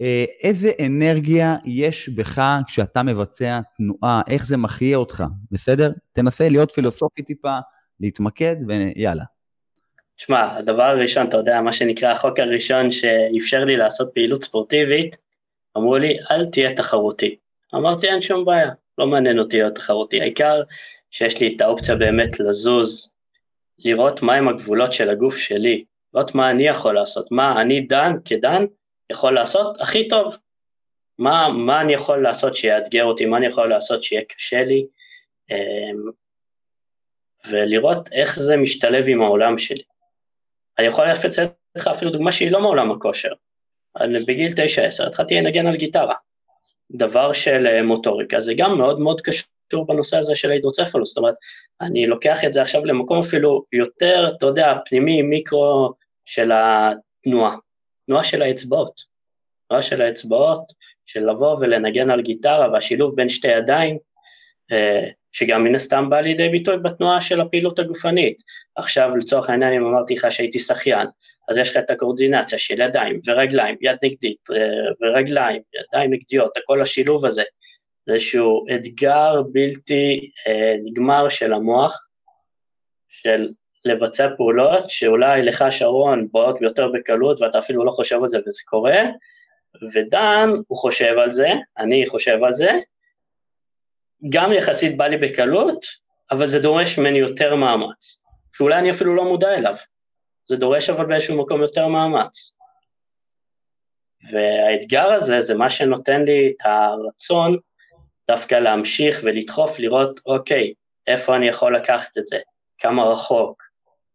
[0.00, 5.90] אה, איזה אנרגיה יש בך כשאתה מבצע תנועה, איך זה מחיה אותך, בסדר?
[6.12, 7.56] תנסה להיות פילוסופי טיפה,
[8.00, 9.24] להתמקד ויאללה.
[10.16, 15.16] שמע, הדבר הראשון, אתה יודע, מה שנקרא החוק הראשון שאפשר לי לעשות פעילות ספורטיבית,
[15.76, 17.36] אמרו לי, אל תהיה תחרותי.
[17.74, 20.62] אמרתי, אין שום בעיה, לא מעניין אותי להיות תחרותי, העיקר
[21.10, 23.14] שיש לי את האופציה באמת לזוז,
[23.78, 25.84] לראות מהם הגבולות של הגוף שלי,
[26.14, 28.64] לראות מה אני יכול לעשות, מה אני דן כדן
[29.10, 29.80] יכול לעשות?
[29.80, 30.36] הכי טוב,
[31.18, 34.86] מה, מה אני יכול לעשות שיאתגר אותי, מה אני יכול לעשות שיהיה קשה לי,
[35.50, 36.10] אמ,
[37.50, 39.82] ולראות איך זה משתלב עם העולם שלי.
[40.78, 43.32] אני יכול לתת לך אפילו דוגמה שהיא לא מעולם הכושר.
[44.26, 46.14] בגיל 9-10 התחלתי לנגן על גיטרה.
[46.90, 51.34] דבר של אה, מוטוריקה, זה גם מאוד מאוד קשור בנושא הזה של ההידרוצפלוס, זאת אומרת,
[51.80, 55.92] אני לוקח את זה עכשיו למקום אפילו יותר, אתה יודע, פנימי, מיקרו
[56.24, 57.56] של התנועה,
[58.10, 59.00] תנועה של האצבעות,
[59.68, 60.72] תנועה של האצבעות,
[61.06, 63.98] של לבוא ולנגן על גיטרה והשילוב בין שתי ידיים,
[64.72, 68.42] אה, שגם מן הסתם בא לידי ביטוי בתנועה של הפעילות הגופנית.
[68.76, 71.06] עכשיו לצורך העניין אם אמרתי לך שהייתי שחיין,
[71.48, 74.48] אז יש לך את הקואורדינציה של ידיים ורגליים, יד נגדית
[75.00, 77.42] ורגליים, ידיים נגדיות, הכל השילוב הזה,
[78.06, 82.08] זה איזשהו אתגר בלתי אה, נגמר של המוח,
[83.08, 83.48] של
[83.84, 88.60] לבצע פעולות שאולי לך שרון באות יותר בקלות ואתה אפילו לא חושב על זה וזה
[88.64, 89.00] קורה,
[89.94, 92.70] ודן הוא חושב על זה, אני חושב על זה,
[94.28, 95.86] גם יחסית בא לי בקלות,
[96.30, 99.74] אבל זה דורש ממני יותר מאמץ, שאולי אני אפילו לא מודע אליו.
[100.48, 102.56] זה דורש אבל באיזשהו מקום יותר מאמץ.
[104.32, 107.56] והאתגר הזה זה מה שנותן לי את הרצון
[108.30, 110.72] דווקא להמשיך ולדחוף, לראות, אוקיי,
[111.06, 112.38] איפה אני יכול לקחת את זה,
[112.78, 113.62] כמה רחוק,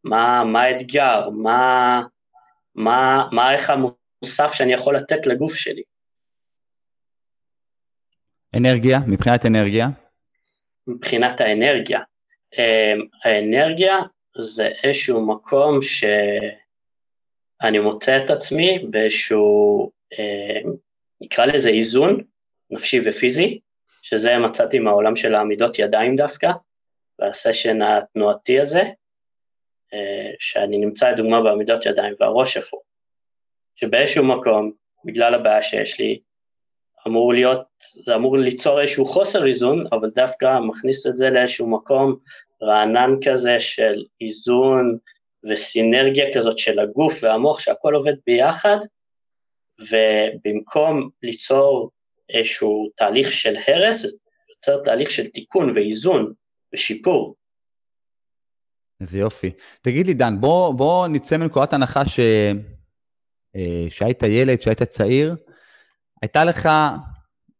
[0.05, 2.01] מה, מה האתגר, מה,
[2.75, 5.83] מה, מה הערך המוסף שאני יכול לתת לגוף שלי.
[8.57, 9.87] אנרגיה, מבחינת אנרגיה?
[10.87, 11.99] מבחינת האנרגיה.
[12.57, 13.99] אמ, האנרגיה
[14.37, 16.19] זה איזשהו מקום שאני
[17.79, 20.71] מוצא את עצמי באיזשהו, אמ,
[21.21, 22.21] נקרא לזה איזון,
[22.69, 23.59] נפשי ופיזי,
[24.01, 26.51] שזה מצאתי מהעולם של העמידות ידיים דווקא,
[27.19, 28.83] והסשן התנועתי הזה,
[30.39, 32.81] שאני נמצא לדוגמה בעמידות ידיים והראש הפוך,
[33.75, 34.71] שבאיזשהו מקום,
[35.05, 36.19] בגלל הבעיה שיש לי,
[37.07, 42.15] אמור להיות, זה אמור ליצור איזשהו חוסר איזון, אבל דווקא מכניס את זה לאיזשהו מקום
[42.63, 44.97] רענן כזה של איזון
[45.43, 48.77] וסינרגיה כזאת של הגוף והמוח, שהכל עובד ביחד,
[49.79, 51.91] ובמקום ליצור
[52.29, 54.19] איזשהו תהליך של הרס,
[54.49, 56.33] יוצר תהליך של תיקון ואיזון
[56.73, 57.35] ושיפור.
[59.01, 59.51] איזה יופי.
[59.81, 62.19] תגיד לי, דן, בוא, בוא נצא מנקודת הנחה ש...
[63.55, 65.35] אה, שהיית ילד, שהיית צעיר,
[66.21, 66.65] הייתה לך,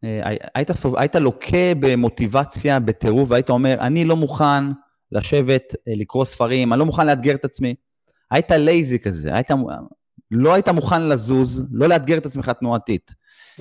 [0.04, 4.64] אה, היית, סוב, היית לוקה במוטיבציה, בטירוף, והיית אומר, אני לא מוכן
[5.12, 7.76] לשבת, אה, לקרוא ספרים, אני לא מוכן לאתגר את עצמי.
[8.32, 9.52] היית לייזי כזה, היית
[10.32, 13.12] לא היית מוכן לזוז, לא לאתגר את עצמך תנועתית.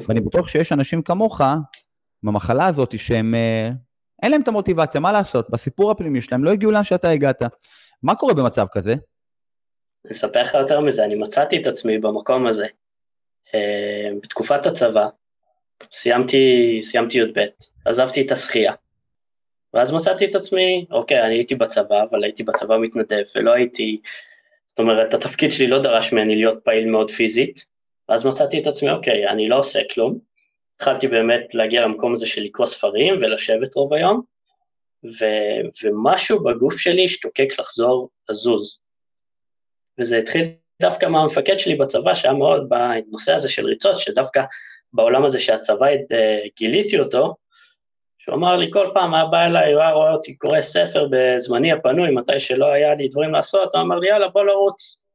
[0.09, 1.41] ואני בטוח שיש אנשים כמוך,
[2.23, 3.35] במחלה הזאת, שהם,
[4.25, 5.51] אין להם את המוטיבציה, מה לעשות?
[5.51, 7.43] בסיפור הפנימי שלהם לא הגיעו לאן שאתה הגעת.
[8.03, 8.95] מה קורה במצב כזה?
[10.05, 12.67] אני אספר לך יותר מזה, אני מצאתי את עצמי במקום הזה.
[13.55, 15.09] אה, בתקופת הצבא,
[15.93, 17.41] סיימתי, סיימתי י"ב,
[17.85, 18.73] עזבתי את השחייה.
[19.75, 24.01] ואז מצאתי את עצמי, אוקיי, אני הייתי בצבא, אבל הייתי בצבא מתנדב, ולא הייתי,
[24.67, 27.67] זאת אומרת, התפקיד שלי לא דרש ממני להיות פעיל מאוד פיזית,
[28.09, 30.19] ואז מצאתי את עצמי, אוקיי, אני לא עושה כלום.
[30.77, 34.23] התחלתי באמת להגיע למקום הזה של לקרוא ספרים ולשבת רוב היום,
[35.05, 35.25] ו,
[35.83, 38.79] ומשהו בגוף שלי השתוקק לחזור לזוז.
[39.99, 40.45] וזה התחיל
[40.83, 44.43] דווקא מהמפקד שלי בצבא, שהיה מאוד בנושא הזה של ריצות, שדווקא
[44.93, 47.35] בעולם הזה שהצבא אה, גיליתי אותו,
[48.19, 51.73] שהוא אמר לי כל פעם, היה בא אליי, הוא היה רואה אותי קורא ספר בזמני
[51.73, 55.07] הפנוי, מתי שלא היה לי דברים לעשות, הוא אמר לי, יאללה, בוא לרוץ.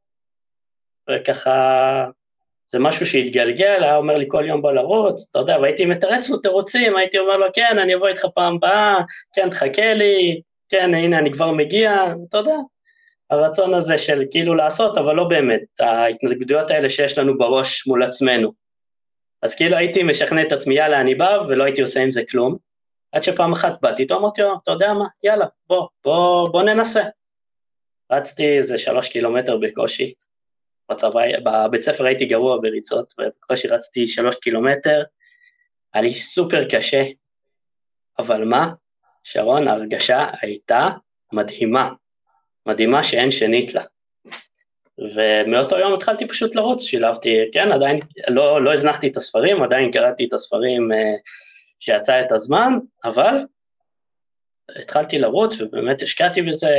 [1.09, 2.05] וככה,
[2.71, 6.37] זה משהו שהתגלגל, היה אומר לי כל יום בוא לרוץ, אתה יודע, והייתי מתרץ לו
[6.37, 8.95] תירוצים, הייתי אומר לו, כן, אני אבוא איתך פעם הבאה,
[9.33, 12.55] כן, תחכה לי, כן, הנה, אני כבר מגיע, אתה יודע,
[13.29, 18.51] הרצון הזה של כאילו לעשות, אבל לא באמת, ההתנגדויות האלה שיש לנו בראש מול עצמנו.
[19.41, 22.55] אז כאילו הייתי משכנע את עצמי, יאללה, אני בא, ולא הייתי עושה עם זה כלום.
[23.11, 27.03] עד שפעם אחת באתי איתו, אמרתי לו, אתה יודע מה, יאללה, בוא, בוא, בוא ננסה.
[28.11, 30.13] רצתי איזה שלוש קילומטר בקושי,
[30.89, 35.03] בצבא, בבית ספר הייתי גרוע בריצות, ובקושי רצתי שלוש קילומטר,
[35.93, 37.03] היה לי סופר קשה,
[38.19, 38.69] אבל מה,
[39.23, 40.89] שרון, ההרגשה הייתה
[41.33, 41.89] מדהימה,
[42.65, 43.83] מדהימה שאין שנית לה.
[44.97, 50.25] ומאותו יום התחלתי פשוט לרוץ, שילבתי, כן, עדיין, לא, לא הזנחתי את הספרים, עדיין קראתי
[50.25, 51.15] את הספרים אה,
[51.79, 52.73] שיצא את הזמן,
[53.03, 53.35] אבל
[54.75, 56.69] התחלתי לרוץ ובאמת השקעתי בזה,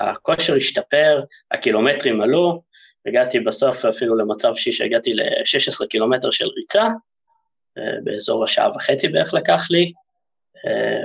[0.00, 2.62] הכושר השתפר, הקילומטרים עלו,
[3.06, 6.88] הגעתי בסוף אפילו למצב שהגעתי ל-16 קילומטר של ריצה,
[7.78, 9.92] אה, באזור השעה וחצי בערך לקח לי,
[10.66, 11.02] אה,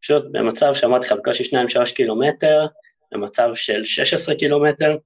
[0.00, 2.66] ופשוט במצב שאמרתי לך בקושי 2-3 קילומטר,
[3.12, 4.96] במצב של 16 קילומטר,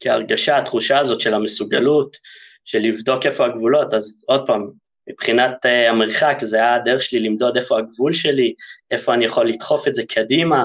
[0.00, 2.16] כי ההרגשה, התחושה הזאת של המסוגלות,
[2.64, 4.66] של לבדוק איפה הגבולות, אז עוד פעם,
[5.08, 8.54] מבחינת uh, המרחק, זה היה הדרך שלי למדוד איפה הגבול שלי,
[8.90, 10.64] איפה אני יכול לדחוף את זה קדימה,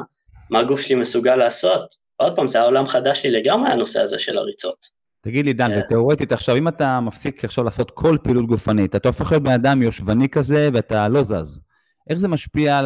[0.49, 2.08] מה הגוף שלי מסוגל לעשות.
[2.19, 4.85] עוד פעם, זה היה עולם חדש לי לגמרי, הנושא הזה של הריצות.
[5.21, 5.85] תגיד לי, דן, yeah.
[5.85, 9.81] ותיאורטית עכשיו, אם אתה מפסיק עכשיו לעשות כל פעילות גופנית, אתה הופך להיות בן אדם
[9.81, 11.61] יושבני כזה ואתה לא זז,
[12.09, 12.77] איך זה משפיע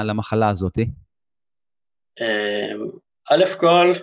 [0.00, 0.78] על המחלה הזאת?
[2.20, 2.88] אמ,
[3.30, 3.94] א' כל,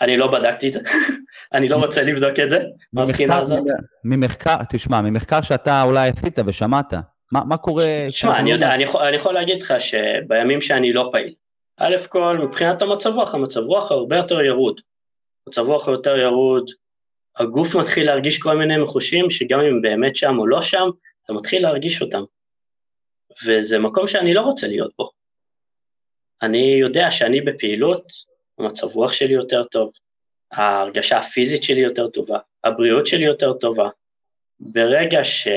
[0.00, 0.80] אני לא בדקתי את זה,
[1.54, 2.58] אני לא רוצה לבדוק את זה,
[2.92, 3.58] מהבחינה הזאת.
[4.04, 6.94] ממחקר, תשמע, ממחקר שאתה אולי עשית ושמעת,
[7.32, 8.06] מה, מה קורה?
[8.08, 11.34] תשמע, אני יודע, אני יכול, אני יכול להגיד לך שבימים שאני לא פעיל,
[11.82, 14.80] א' כל, מבחינת המצב רוח, המצב רוח הרבה יותר ירוד.
[15.48, 16.70] מצב רוח יותר ירוד,
[17.36, 20.88] הגוף מתחיל להרגיש כל מיני מחושים שגם אם באמת שם או לא שם,
[21.24, 22.22] אתה מתחיל להרגיש אותם.
[23.46, 25.10] וזה מקום שאני לא רוצה להיות בו.
[26.42, 28.02] אני יודע שאני בפעילות,
[28.58, 29.92] המצב רוח שלי יותר טוב,
[30.52, 33.88] ההרגשה הפיזית שלי יותר טובה, הבריאות שלי יותר טובה.
[34.60, 35.52] ברגע שלא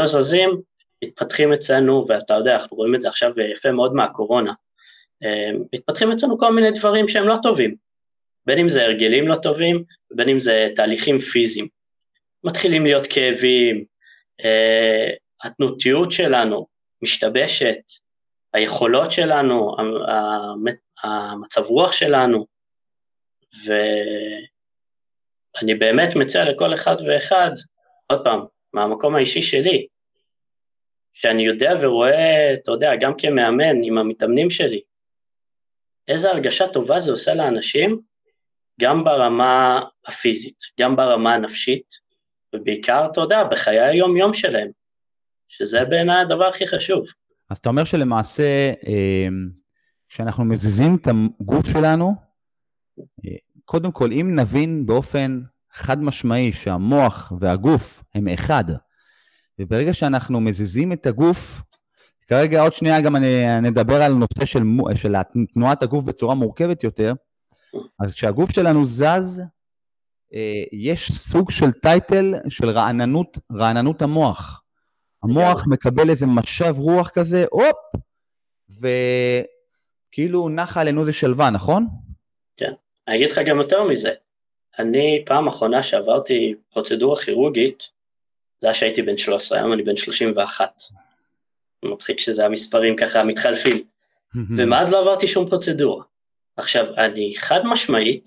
[0.00, 0.62] אה, זזים,
[1.02, 4.52] מתפתחים אצלנו, ואתה יודע, אנחנו רואים את זה עכשיו יפה מאוד מהקורונה,
[5.24, 7.74] אה, מתפתחים אצלנו כל מיני דברים שהם לא טובים,
[8.46, 11.68] בין אם זה הרגלים לא טובים, בין אם זה תהליכים פיזיים.
[12.44, 13.84] מתחילים להיות כאבים,
[14.44, 15.10] אה,
[15.42, 16.66] התנותיות שלנו
[17.02, 17.78] משתבשת,
[18.52, 19.76] היכולות שלנו,
[21.02, 22.46] המצב רוח שלנו,
[23.64, 27.50] ואני באמת מציע לכל אחד ואחד,
[28.06, 28.40] עוד פעם,
[28.72, 29.86] מהמקום האישי שלי,
[31.12, 34.80] שאני יודע ורואה, אתה יודע, גם כמאמן עם המתאמנים שלי,
[36.08, 38.00] איזה הרגשה טובה זה עושה לאנשים,
[38.80, 41.86] גם ברמה הפיזית, גם ברמה הנפשית,
[42.54, 44.70] ובעיקר, אתה יודע, בחיי היום-יום שלהם,
[45.48, 47.04] שזה בעיניי הדבר הכי חשוב.
[47.50, 49.28] אז אתה אומר שלמעשה, אה,
[50.08, 51.08] כשאנחנו מזיזים את
[51.40, 52.12] הגוף שלנו,
[52.98, 53.30] אה,
[53.64, 58.64] קודם כל, אם נבין באופן חד משמעי שהמוח והגוף הם אחד,
[59.62, 61.62] וברגע שאנחנו מזיזים את הגוף,
[62.26, 64.62] כרגע עוד שנייה גם אני נדבר על נושא של,
[64.94, 65.14] של
[65.54, 67.12] תנועת הגוף בצורה מורכבת יותר,
[68.00, 69.42] אז כשהגוף שלנו זז,
[70.34, 74.62] אה, יש סוג של טייטל של רעננות, רעננות המוח.
[75.22, 77.76] המוח מקבל איזה משב רוח כזה, הופ,
[80.10, 81.86] וכאילו נחה עלינו איזה שלווה, נכון?
[82.56, 82.72] כן.
[83.08, 84.10] אני אגיד לך גם יותר מזה.
[84.78, 87.88] אני, פעם אחרונה שעברתי פרוצדורה כירורגית,
[88.62, 90.82] זה היה שהייתי בן 13, היום אני בן 31.
[91.84, 93.84] מצחיק שזה המספרים ככה מתחלפים.
[94.58, 96.04] ומאז לא עברתי שום פרוצדורה.
[96.56, 98.24] עכשיו, אני חד משמעית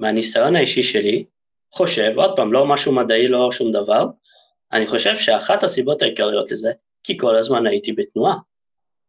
[0.00, 1.24] מהניסיון האישי שלי,
[1.72, 4.06] חושב, עוד פעם, לא משהו מדעי, לא שום דבר,
[4.72, 8.36] אני חושב שאחת הסיבות העיקריות לזה, כי כל הזמן הייתי בתנועה,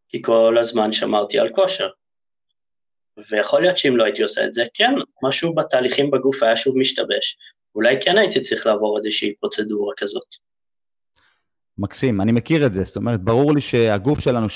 [0.10, 1.90] כי כל הזמן שמרתי על כושר.
[3.32, 7.38] ויכול להיות שאם לא הייתי עושה את זה, כן, משהו בתהליכים בגוף היה שוב משתבש.
[7.76, 10.28] אולי כן הייתי צריך לעבור איזושהי פרוצדורה כזאת.
[11.78, 14.48] מקסים, אני מכיר את זה, זאת אומרת, ברור לי שהגוף שלנו,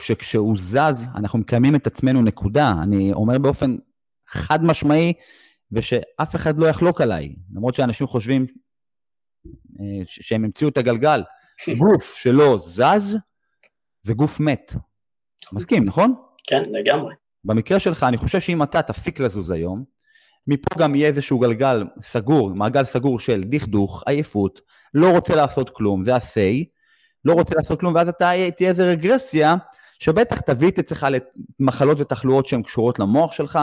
[0.00, 2.72] שכשהוא זז, אנחנו מקיימים את עצמנו נקודה.
[2.82, 3.76] אני אומר באופן
[4.28, 5.12] חד משמעי,
[5.72, 8.46] ושאף אחד לא יחלוק עליי, למרות שאנשים חושבים
[9.80, 11.22] אה, שהם המציאו את הגלגל.
[11.78, 13.16] גוף שלא זז,
[14.02, 14.72] זה גוף מת.
[15.52, 16.14] מסכים, נכון?
[16.46, 17.14] כן, לגמרי.
[17.44, 19.84] במקרה שלך, אני חושב שאם אתה תפסיק לזוז היום,
[20.46, 24.60] מפה גם יהיה איזשהו גלגל סגור, מעגל סגור של דכדוך, עייפות,
[24.94, 26.64] לא רוצה לעשות כלום, זה ה-say,
[27.24, 29.56] לא רוצה לעשות כלום, ואז אתה תהיה איזו רגרסיה,
[29.98, 31.06] שבטח תביא את עצמך
[31.60, 33.58] למחלות ותחלואות שהן קשורות למוח שלך,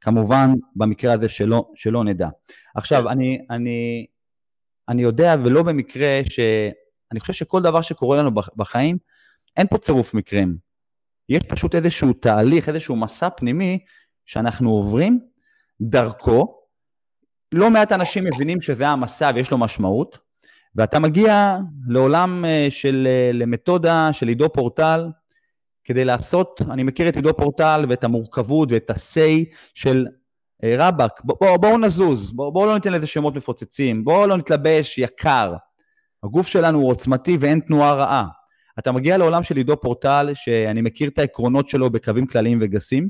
[0.00, 2.28] כמובן במקרה הזה שלא, שלא נדע.
[2.74, 4.06] עכשיו, אני, אני,
[4.88, 8.98] אני יודע, ולא במקרה, שאני חושב שכל דבר שקורה לנו בחיים,
[9.56, 10.56] אין פה צירוף מקרים.
[11.28, 13.78] יש פשוט איזשהו תהליך, איזשהו מסע פנימי
[14.26, 15.20] שאנחנו עוברים
[15.80, 16.60] דרכו.
[17.52, 20.18] לא מעט אנשים מבינים שזה המסע ויש לו משמעות,
[20.74, 25.08] ואתה מגיע לעולם אה, של, אה, למתודה של עידו פורטל,
[25.84, 30.06] כדי לעשות, אני מכיר את עידו פורטל ואת המורכבות ואת ה-say של
[30.64, 34.98] אה, רבאק, בואו בוא, נזוז, בואו בוא לא ניתן לזה שמות מפוצצים, בואו לא נתלבש
[34.98, 35.54] יקר.
[36.22, 38.26] הגוף שלנו הוא עוצמתי ואין תנועה רעה.
[38.78, 43.08] אתה מגיע לעולם של עידו פורטל, שאני מכיר את העקרונות שלו בקווים כלליים וגסים,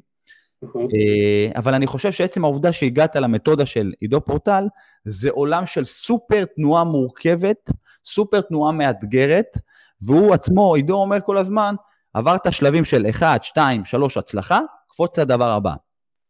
[1.57, 4.65] אבל אני חושב שעצם העובדה שהגעת למתודה של עידו פורטל,
[5.05, 7.71] זה עולם של סופר תנועה מורכבת,
[8.05, 9.59] סופר תנועה מאתגרת,
[10.03, 11.75] והוא עצמו, עידו אומר כל הזמן,
[12.15, 15.75] עברת שלבים של 1, 2, 3 הצלחה, קפוץ לדבר הבא,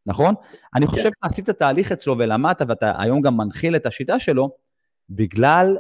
[0.07, 0.35] נכון?
[0.75, 0.91] אני כן.
[0.91, 4.51] חושב שעשית תהליך אצלו ולמדת, ואתה היום גם מנחיל את השיטה שלו,
[5.11, 5.77] בגלל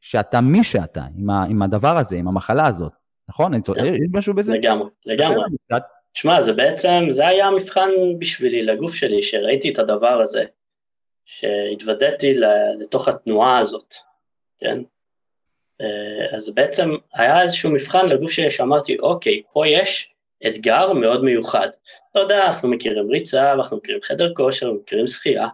[0.00, 2.92] שאתה מי שאתה, עם, ה, עם הדבר הזה, עם המחלה הזאת,
[3.28, 3.60] נכון?
[3.60, 4.52] צודק, יש משהו בזה?
[4.52, 5.42] לגמרי, לגמרי.
[6.20, 10.44] שמע, זה בעצם, זה היה המבחן בשבילי, לגוף שלי, שראיתי את הדבר הזה,
[11.24, 12.34] שהתוודעתי
[12.80, 13.94] לתוך התנועה הזאת,
[14.58, 14.78] כן?
[15.80, 20.14] אה, אז בעצם היה איזשהו מבחן לגוף שלי שאמרתי, אוקיי, פה יש
[20.46, 21.68] אתגר מאוד מיוחד.
[22.10, 25.48] אתה יודע, אנחנו מכירים ריצה, אנחנו מכירים חדר כושר, מכירים שחייה,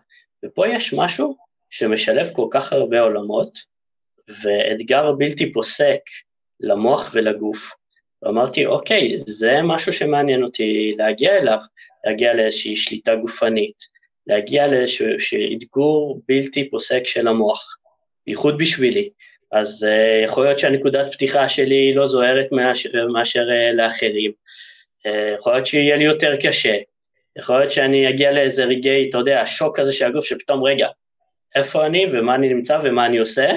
[0.44, 1.36] ופה יש משהו
[1.70, 3.58] שמשלב כל כך הרבה עולמות,
[4.42, 6.00] ואתגר בלתי פוסק
[6.60, 7.83] למוח ולגוף.
[8.24, 11.58] ואמרתי, אוקיי, זה משהו שמעניין אותי להגיע אליו,
[12.06, 13.76] להגיע לאיזושהי שליטה גופנית,
[14.26, 15.06] להגיע לאיזשהו
[15.56, 17.76] אתגור בלתי פוסק של המוח,
[18.26, 19.08] בייחוד בשבילי.
[19.52, 24.32] אז uh, יכול להיות שהנקודת פתיחה שלי לא זוהרת מאשר, מאשר uh, לאחרים.
[25.06, 26.76] Uh, יכול להיות שיהיה לי יותר קשה.
[27.36, 30.88] יכול להיות שאני אגיע לאיזה רגעי, אתה יודע, השוק הזה של הגוף, שפתאום, רגע,
[31.54, 33.50] איפה אני ומה אני נמצא ומה אני עושה,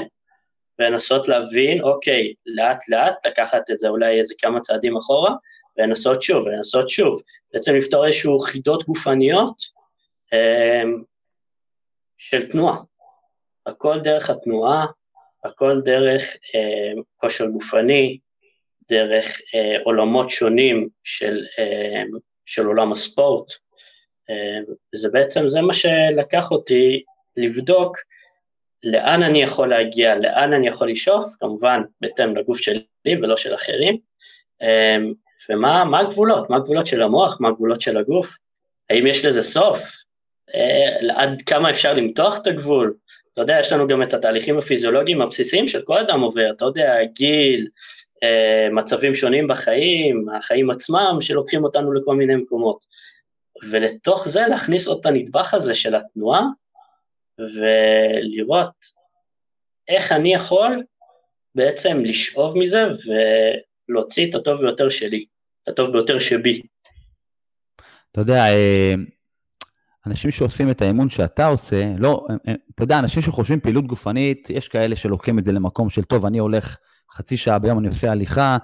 [0.79, 5.31] ולנסות להבין, אוקיי, לאט לאט לקחת את זה אולי איזה כמה צעדים אחורה,
[5.77, 7.21] ולנסות שוב, ולנסות שוב.
[7.53, 9.55] בעצם לפתור איזשהו חידות גופניות
[10.33, 11.03] um,
[12.17, 12.77] של תנועה.
[13.65, 14.85] הכל דרך התנועה,
[15.43, 16.23] הכל דרך
[16.55, 18.19] אה, כושר גופני,
[18.89, 22.03] דרך אה, עולמות שונים של, אה,
[22.45, 23.51] של עולם הספורט.
[24.29, 27.03] אה, זה בעצם, זה מה שלקח אותי
[27.37, 27.97] לבדוק
[28.83, 33.97] לאן אני יכול להגיע, לאן אני יכול לשאוף, כמובן בהתאם לגוף שלי ולא של אחרים,
[34.61, 34.97] אה,
[35.49, 38.37] ומה הגבולות, מה הגבולות של המוח, מה הגבולות של הגוף,
[38.89, 39.79] האם יש לזה סוף,
[40.55, 42.93] אה, עד כמה אפשר למתוח את הגבול,
[43.33, 47.03] אתה יודע, יש לנו גם את התהליכים הפיזיולוגיים הבסיסיים של כל אדם עובר, אתה יודע,
[47.13, 47.67] גיל,
[48.23, 52.85] אה, מצבים שונים בחיים, החיים עצמם שלוקחים אותנו לכל מיני מקומות.
[53.69, 56.41] ולתוך זה להכניס עוד את הנדבך הזה של התנועה,
[57.39, 58.75] ולראות
[59.87, 60.83] איך אני יכול
[61.55, 62.83] בעצם לשאוב מזה
[63.89, 65.25] ולהוציא את הטוב ביותר שלי,
[65.63, 66.61] את הטוב ביותר שבי.
[68.11, 68.93] אתה יודע, אה,
[70.07, 72.27] אנשים שעושים את האימון שאתה עושה, לא,
[72.75, 76.37] אתה יודע, אנשים שחושבים פעילות גופנית, יש כאלה שלוקחים את זה למקום של, טוב, אני
[76.37, 76.77] הולך
[77.11, 78.57] חצי שעה ביום, אני עושה הליכה,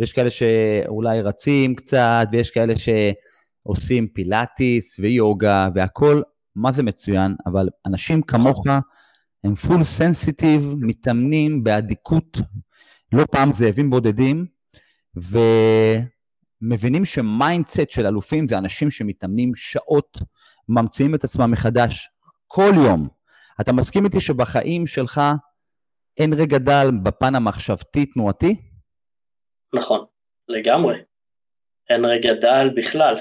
[0.00, 6.22] יש כאלה שאולי רצים קצת, ויש כאלה שעושים פילאטיס ויוגה והכול,
[6.58, 8.66] מה זה מצוין, אבל אנשים כמוך
[9.44, 12.38] הם full sensitive, מתאמנים באדיקות,
[13.12, 14.46] לא פעם זאבים בודדים,
[16.62, 20.18] ומבינים ש mindset של אלופים זה אנשים שמתאמנים שעות,
[20.68, 22.10] ממציאים את עצמם מחדש
[22.46, 23.08] כל יום.
[23.60, 25.20] אתה מסכים איתי שבחיים שלך
[26.16, 28.56] אין רגע דל בפן המחשבתי-תנועתי?
[29.74, 30.04] נכון,
[30.48, 30.94] לגמרי.
[31.90, 33.16] אין רגע דל בכלל.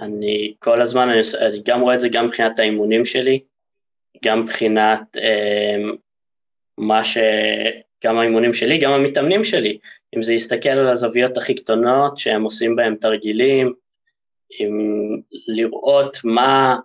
[0.00, 3.40] אני כל הזמן, אני, אני גם רואה את זה גם מבחינת האימונים שלי,
[4.24, 5.76] גם מבחינת אה,
[6.78, 7.18] מה ש...
[8.04, 9.78] גם האימונים שלי, גם המתאמנים שלי,
[10.16, 13.74] אם זה יסתכל על הזוויות הכי קטנות שהם עושים בהם תרגילים,
[14.58, 14.72] עם
[15.48, 16.76] לראות מה,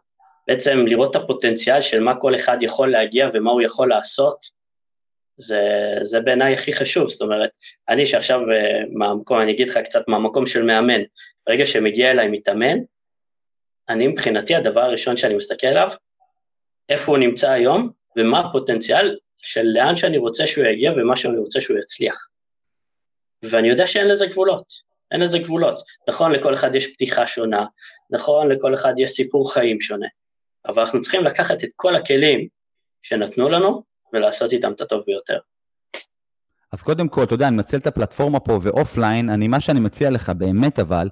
[0.48, 4.46] בעצם לראות את הפוטנציאל של מה כל אחד יכול להגיע ומה הוא יכול לעשות,
[5.38, 5.62] זה,
[6.02, 7.50] זה בעיניי הכי חשוב, זאת אומרת,
[7.90, 11.02] אני שעכשיו אה, מהמקום, אני אגיד לך קצת מהמקום של מאמן,
[11.48, 12.78] ברגע שמגיע אליי מתאמן,
[13.90, 15.90] אני מבחינתי הדבר הראשון שאני מסתכל עליו,
[16.90, 21.62] איפה הוא נמצא היום ומה הפוטנציאל של לאן שאני רוצה שהוא יגיע ומה שאני רוצה
[21.62, 22.28] שהוא יצליח.
[23.44, 24.66] ואני יודע שאין לזה גבולות,
[25.12, 25.76] אין לזה גבולות.
[26.10, 27.66] נכון, לכל אחד יש פתיחה שונה,
[28.10, 30.08] נכון, לכל אחד יש סיפור חיים שונה,
[30.68, 32.48] אבל אנחנו צריכים לקחת את כל הכלים
[33.04, 33.84] שנתנו לנו
[34.14, 35.40] ולעשות איתם את הטוב ביותר.
[36.72, 39.80] אז קודם כל, אתה יודע, אני מנצל את הפלטפורמה פה ו offline, אני, מה שאני
[39.80, 41.10] מציע לך באמת אבל,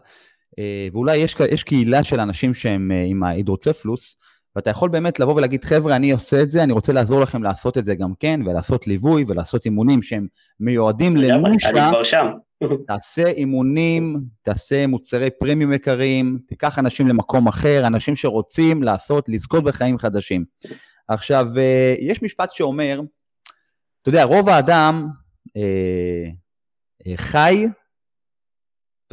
[0.93, 4.18] ואולי יש, יש קהילה של אנשים שהם אה, עם ההידרוצפלוס,
[4.56, 7.78] ואתה יכול באמת לבוא ולהגיד, חבר'ה, אני עושה את זה, אני רוצה לעזור לכם לעשות
[7.78, 10.28] את זה גם כן, ולעשות ליווי ולעשות אימונים שהם
[10.60, 11.70] מיועדים לנושה.
[11.70, 12.28] אני כבר שם.
[12.88, 19.97] תעשה אימונים, תעשה מוצרי פרימיום יקרים, תיקח אנשים למקום אחר, אנשים שרוצים לעשות, לזכות בחיים
[19.97, 20.45] חדשים.
[21.08, 23.01] עכשיו, אה, יש משפט שאומר,
[24.01, 25.08] אתה יודע, רוב האדם
[25.58, 26.30] אה,
[27.08, 27.66] אה, חי,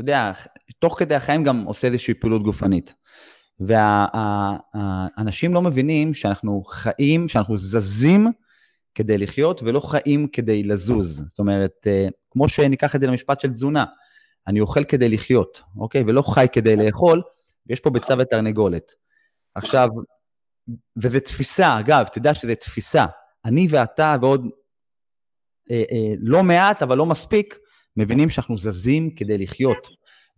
[0.00, 0.32] יודע,
[0.78, 2.94] תוך כדי החיים גם עושה איזושהי פעילות גופנית.
[3.60, 8.26] והאנשים לא מבינים שאנחנו חיים, שאנחנו זזים
[8.94, 11.24] כדי לחיות ולא חיים כדי לזוז.
[11.26, 13.84] זאת אומרת, אה, כמו שניקח את זה למשפט של תזונה,
[14.46, 16.04] אני אוכל כדי לחיות, אוקיי?
[16.06, 17.22] ולא חי כדי לאכול,
[17.66, 18.92] ויש פה ביצה ותרנגולת.
[19.54, 19.88] עכשיו,
[20.96, 23.06] וזו תפיסה, אגב, תדע שזו תפיסה.
[23.44, 24.46] אני ואתה ועוד
[25.70, 27.58] אה, אה, לא מעט, אבל לא מספיק,
[27.96, 29.88] מבינים שאנחנו זזים כדי לחיות.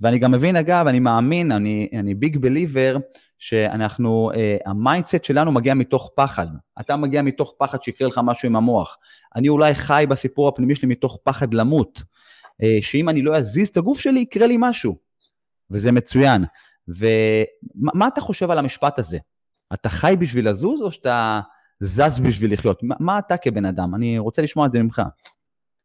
[0.01, 2.97] ואני גם מבין, אגב, אני מאמין, אני, אני ביג בליבר,
[3.39, 4.37] שאנחנו, uh,
[4.67, 6.47] ה mindset שלנו מגיע מתוך פחד.
[6.81, 8.99] אתה מגיע מתוך פחד שיקרה לך משהו עם המוח.
[9.37, 11.99] אני אולי חי בסיפור הפנימי שלי מתוך פחד למות.
[11.99, 14.97] Uh, שאם אני לא אזיז את הגוף שלי, יקרה לי משהו.
[15.71, 16.45] וזה מצוין.
[16.89, 19.19] ומה אתה חושב על המשפט הזה?
[19.75, 21.41] אתה חי בשביל לזוז, או שאתה
[21.81, 22.83] זז בשביל לחיות?
[22.83, 23.95] מה, מה אתה כבן אדם?
[23.95, 25.03] אני רוצה לשמוע את זה ממך.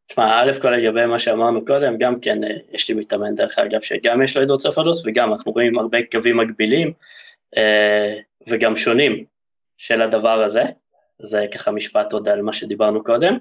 [0.08, 3.80] תשמע, א' כל לגבי מה שאמרנו קודם, גם כן אה, יש לי מתאמן דרך אגב,
[3.80, 6.92] שגם יש לו הידרוצפלוס וגם אנחנו רואים הרבה קווים מקבילים
[7.56, 8.14] אה,
[8.48, 9.24] וגם שונים
[9.76, 10.62] של הדבר הזה,
[11.18, 13.38] זה ככה משפט עוד על מה שדיברנו קודם.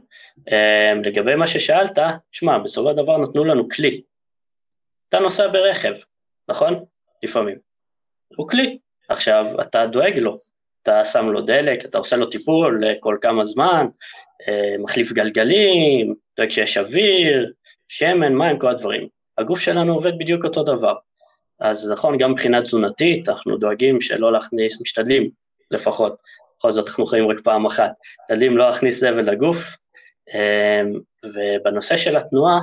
[0.51, 1.99] אה, לגבי מה ששאלת,
[2.31, 4.01] תשמע, בסופו של דבר נתנו לנו כלי.
[5.09, 5.93] אתה נוסע ברכב,
[6.49, 6.83] נכון?
[7.23, 7.57] לפעמים.
[8.35, 8.77] הוא כלי.
[9.09, 10.35] עכשיו, אתה דואג לו,
[10.81, 13.87] אתה שם לו דלק, אתה עושה לו טיפול כל כמה זמן,
[14.79, 17.51] מחליף גלגלים, דואג שיש אוויר,
[17.89, 19.07] שמן, מים, כל הדברים.
[19.37, 20.95] הגוף שלנו עובד בדיוק אותו דבר.
[21.59, 25.29] אז נכון, גם מבחינה תזונתית, אנחנו דואגים שלא להכניס, משתדלים
[25.71, 26.15] לפחות,
[26.57, 29.57] בכל זאת אנחנו חיים רק פעם אחת, משתדלים לא להכניס זבל לגוף,
[30.33, 32.59] אמ, ובנושא של התנועה,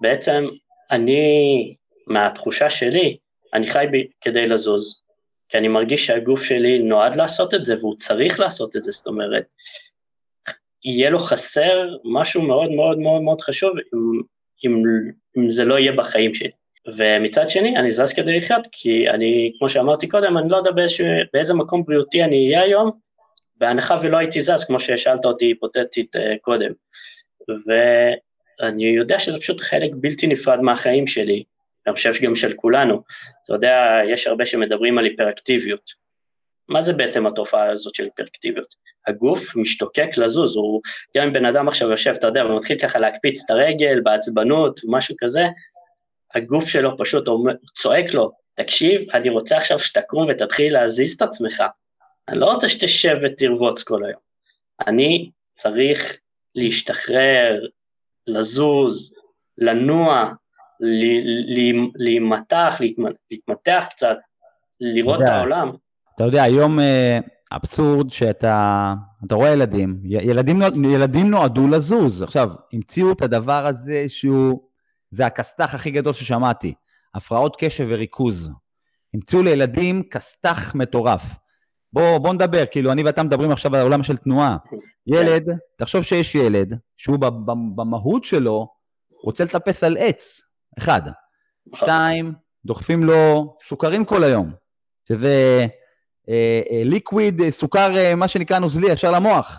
[0.00, 0.44] בעצם
[0.90, 1.74] אני,
[2.06, 3.16] מהתחושה שלי,
[3.54, 5.02] אני חי ב, כדי לזוז,
[5.48, 9.06] כי אני מרגיש שהגוף שלי נועד לעשות את זה והוא צריך לעשות את זה, זאת
[9.06, 9.44] אומרת,
[10.84, 14.20] יהיה לו חסר משהו מאוד מאוד מאוד מאוד חשוב אם,
[14.64, 14.82] אם,
[15.38, 16.50] אם זה לא יהיה בחיים שלי.
[16.96, 21.06] ומצד שני, אני זז כדי לחיות, כי אני, כמו שאמרתי קודם, אני לא יודע באיזשהו,
[21.32, 22.90] באיזה מקום בריאותי אני אהיה היום,
[23.56, 26.72] בהנחה ולא הייתי זז, כמו ששאלת אותי היפותטית uh, קודם.
[27.66, 31.44] ואני יודע שזה פשוט חלק בלתי נפרד מהחיים שלי,
[31.86, 33.02] אני חושב שגם של כולנו.
[33.44, 35.90] אתה יודע, יש הרבה שמדברים על היפראקטיביות.
[36.68, 38.74] מה זה בעצם התופעה הזאת של היפראקטיביות?
[39.06, 40.80] הגוף משתוקק לזוז, הוא,
[41.16, 45.14] גם אם בן אדם עכשיו יושב, אתה יודע, ומתחיל ככה להקפיץ את הרגל בעצבנות, משהו
[45.18, 45.46] כזה,
[46.34, 51.62] הגוף שלו פשוט אומר, צועק לו, תקשיב, אני רוצה עכשיו שתקום ותתחיל להזיז את עצמך.
[52.28, 54.20] אני לא רוצה שתשב ותרבוץ כל היום.
[54.86, 56.18] אני צריך
[56.54, 57.66] להשתחרר,
[58.26, 59.14] לזוז,
[59.58, 60.32] לנוע,
[61.94, 62.80] להימתח,
[63.30, 64.16] להתמתח קצת,
[64.80, 65.72] לראות את העולם.
[66.14, 67.18] אתה יודע, היום אה,
[67.52, 68.94] אבסורד שאתה
[69.26, 72.22] אתה רואה ילדים, ילדים, ילדים נועדו לזוז.
[72.22, 74.60] עכשיו, המציאו את הדבר הזה שהוא
[75.10, 76.74] זה הכסת"ח הכי גדול ששמעתי,
[77.14, 78.50] הפרעות קשב וריכוז.
[79.14, 81.22] המציאו לילדים כסת"ח מטורף.
[81.92, 84.56] בוא, בוא נדבר, כאילו, אני ואתה מדברים עכשיו על העולם של תנועה.
[85.06, 85.44] ילד,
[85.76, 87.18] תחשוב שיש ילד, שהוא
[87.76, 88.68] במהות שלו
[89.24, 90.40] רוצה לטפס על עץ,
[90.78, 91.02] אחד.
[91.74, 92.32] שתיים,
[92.64, 94.52] דוחפים לו סוכרים כל היום,
[95.08, 95.66] שזה
[96.84, 99.58] ליקוויד, אה, אה, סוכר, אה, מה שנקרא נוזלי, ישר למוח.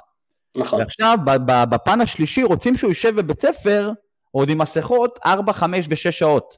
[0.56, 0.80] נכון.
[0.80, 3.92] ועכשיו, בפן השלישי, רוצים שהוא יושב בבית ספר
[4.32, 6.58] עוד עם מסכות, 4, 5 ו-6 שעות.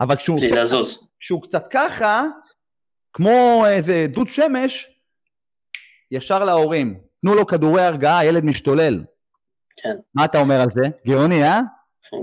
[0.00, 0.76] אבל כשהוא, קצת,
[1.20, 2.24] כשהוא קצת ככה,
[3.12, 4.88] כמו איזה דוד שמש,
[6.10, 6.98] ישר להורים.
[7.20, 9.04] תנו לו כדורי הרגעה, הילד משתולל.
[9.76, 9.96] כן.
[10.14, 10.82] מה אתה אומר על זה?
[11.06, 11.60] גאוני, אה?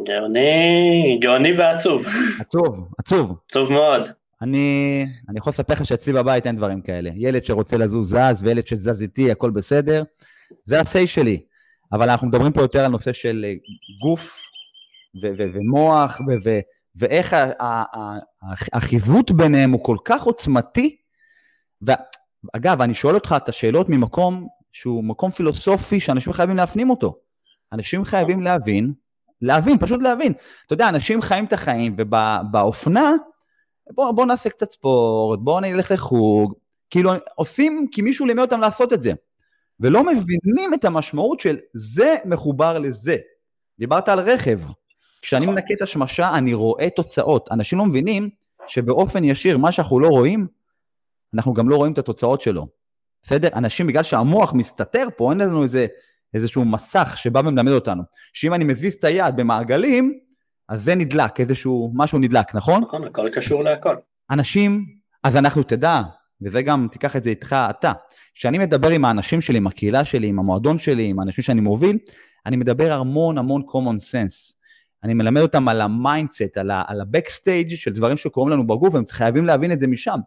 [0.03, 2.05] גאוני, גאוני ועצוב.
[2.39, 3.37] עצוב, עצוב.
[3.49, 4.09] עצוב מאוד.
[4.41, 7.09] אני, אני יכול לספר לך שאצלי בבית אין דברים כאלה.
[7.15, 10.03] ילד שרוצה לזוז זז, וילד שזז איתי, הכל בסדר.
[10.63, 11.41] זה ה-say שלי.
[11.93, 13.53] אבל אנחנו מדברים פה יותר על נושא של אה,
[14.01, 14.41] גוף
[15.23, 16.59] ו- ו- ומוח, ו- ו-
[16.95, 17.35] ואיך
[18.73, 20.97] החיווט ביניהם הוא כל כך עוצמתי.
[21.81, 27.19] ואגב, אני שואל אותך את השאלות ממקום שהוא מקום פילוסופי שאנשים חייבים להפנים אותו.
[27.73, 28.93] אנשים חייבים להבין,
[29.41, 30.33] להבין, פשוט להבין.
[30.65, 33.34] אתה יודע, אנשים חיים את החיים, ובאופנה, בואו
[33.93, 36.53] בוא נעשה קצת ספורט, בואו נלך לחוג,
[36.89, 39.11] כאילו עושים כי מישהו לימד אותם לעשות את זה,
[39.79, 43.17] ולא מבינים את המשמעות של זה מחובר לזה.
[43.79, 44.59] דיברת על רכב,
[45.21, 48.29] כשאני מנקה את השמשה אני רואה תוצאות, אנשים לא מבינים
[48.67, 50.47] שבאופן ישיר מה שאנחנו לא רואים,
[51.33, 52.67] אנחנו גם לא רואים את התוצאות שלו.
[53.23, 53.49] בסדר?
[53.55, 55.87] אנשים, בגלל שהמוח מסתתר פה, אין לנו איזה,
[56.33, 60.19] איזשהו מסך שבא ומלמד אותנו, שאם אני מזיז את היד במעגלים,
[60.69, 62.83] אז זה נדלק, איזשהו משהו נדלק, נכון?
[62.83, 63.95] נכון, הכל קשור להכל.
[64.31, 64.85] אנשים,
[65.23, 66.01] אז אנחנו תדע,
[66.41, 67.91] וזה גם, תיקח את זה איתך אתה,
[68.33, 71.97] כשאני מדבר עם האנשים שלי, עם הקהילה שלי, עם המועדון שלי, עם האנשים שאני מוביל,
[72.45, 74.55] אני מדבר המון המון common sense.
[75.03, 79.45] אני מלמד אותם על ה mindset, על ה-backstage של דברים שקורים לנו בגוף, והם חייבים
[79.45, 80.19] להבין את זה משם.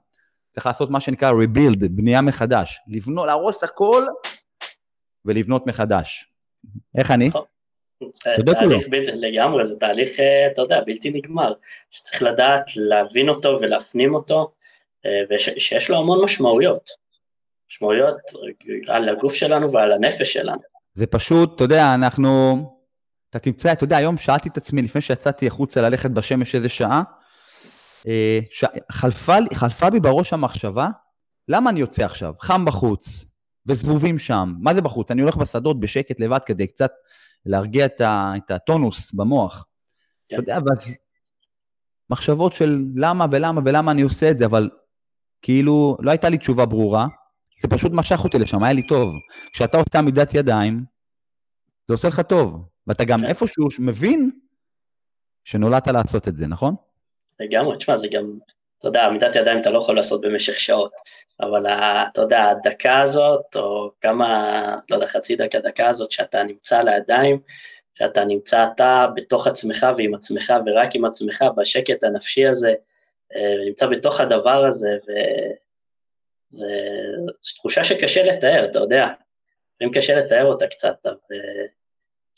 [0.51, 2.81] צריך לעשות מה שנקרא rebuild, בנייה מחדש.
[2.89, 4.05] לבנות, להרוס הכל
[5.25, 6.33] ולבנות מחדש.
[6.99, 7.31] איך אני?
[8.03, 8.11] נכון.
[8.37, 11.53] זה תהליך בלתי, לגמרי, זה תהליך, אה, אתה יודע, בלתי נגמר,
[11.91, 14.53] שצריך לדעת להבין אותו ולהפנים אותו,
[15.07, 16.91] אה, ושיש לו המון משמעויות.
[17.71, 18.17] משמעויות
[18.89, 20.61] על הגוף שלנו ועל הנפש שלנו.
[20.95, 22.57] זה פשוט, אתה יודע, אנחנו...
[23.31, 27.03] אתה תמצא, אתה יודע, היום שאלתי את עצמי, לפני שיצאתי החוצה ללכת בשמש איזה שעה,
[28.09, 28.65] אה, ש...
[28.93, 30.89] חלפה, חלפה בי בראש המחשבה,
[31.49, 32.33] למה אני יוצא עכשיו?
[32.41, 33.31] חם בחוץ,
[33.67, 34.55] וזבובים שם.
[34.61, 35.11] מה זה בחוץ?
[35.11, 36.91] אני הולך בשדות בשקט לבד כדי קצת
[37.49, 38.33] להרגיע את, ה...
[38.37, 39.67] את הטונוס במוח.
[40.29, 40.37] כן.
[40.37, 40.97] אתה יודע, ואז
[42.11, 44.71] מחשבות של למה ולמה ולמה אני עושה את זה, אבל
[45.43, 47.07] כאילו לא הייתה לי תשובה ברורה,
[47.61, 49.15] זה פשוט משך אותי לשם, היה לי טוב.
[49.53, 50.85] כשאתה עושה עמידת ידיים,
[51.89, 53.27] זה עושה לך טוב, ואתה גם כן.
[53.27, 54.31] איפשהו מבין
[55.45, 56.75] שנולדת לעשות את זה, נכון?
[57.41, 58.39] לגמרי, תשמע, זה גם,
[58.79, 60.93] אתה יודע, עמידת ידיים אתה לא יכול לעשות במשך שעות,
[61.41, 66.79] אבל אתה יודע, הדקה הזאת, או כמה, לא יודע, חצי דקה, דקה הזאת, שאתה נמצא
[66.79, 67.41] על הידיים,
[67.99, 72.75] שאתה נמצא אתה בתוך עצמך ועם עצמך ורק עם עצמך, בשקט הנפשי הזה,
[73.37, 74.99] אה, נמצא בתוך הדבר הזה,
[76.51, 76.67] וזו
[77.57, 79.09] תחושה שקשה לתאר, אתה יודע,
[79.83, 81.65] אם קשה לתאר אותה קצת, אבל אה,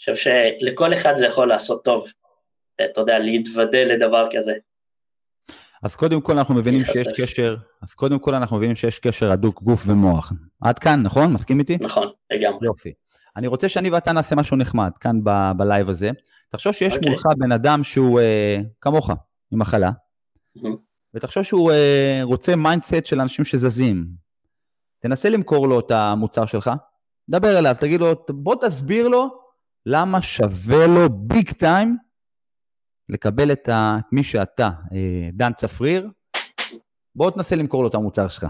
[0.09, 0.17] אני חושב
[0.61, 2.13] שלכל אחד זה יכול לעשות טוב,
[2.85, 4.55] אתה יודע, להתוודע לדבר כזה.
[5.83, 9.63] אז קודם כל אנחנו מבינים שיש קשר, אז קודם כל אנחנו מבינים שיש קשר הדוק
[9.63, 10.33] גוף ומוח.
[10.61, 11.33] עד כאן, נכון?
[11.33, 11.79] מסכים איתי?
[11.81, 12.67] נכון, לגמרי.
[12.67, 12.93] יופי.
[13.37, 16.11] אני רוצה שאני ואתה נעשה משהו נחמד כאן ב- ב live הזה.
[16.49, 16.97] תחשוב שיש okay.
[16.97, 17.11] אוקיי.
[17.11, 19.11] מולך בן אדם שהוא אה, כמוך,
[19.51, 19.91] עם מחלה,
[20.59, 20.69] mm-hmm.
[21.15, 24.07] ותחשוב שהוא אה, רוצה mindset של אנשים שזזים.
[25.03, 26.71] תנסה למכור לו את המוצר שלך,
[27.31, 29.29] דבר אליו, תגיד לו, בוא תסביר לו
[29.87, 31.97] למה שווה לו ביג טיים
[33.11, 36.09] לקבל את, ה, מי שאתה, אה, דן צפריר,
[37.15, 38.47] בוא תנסה למכור לו את המוצר שלך.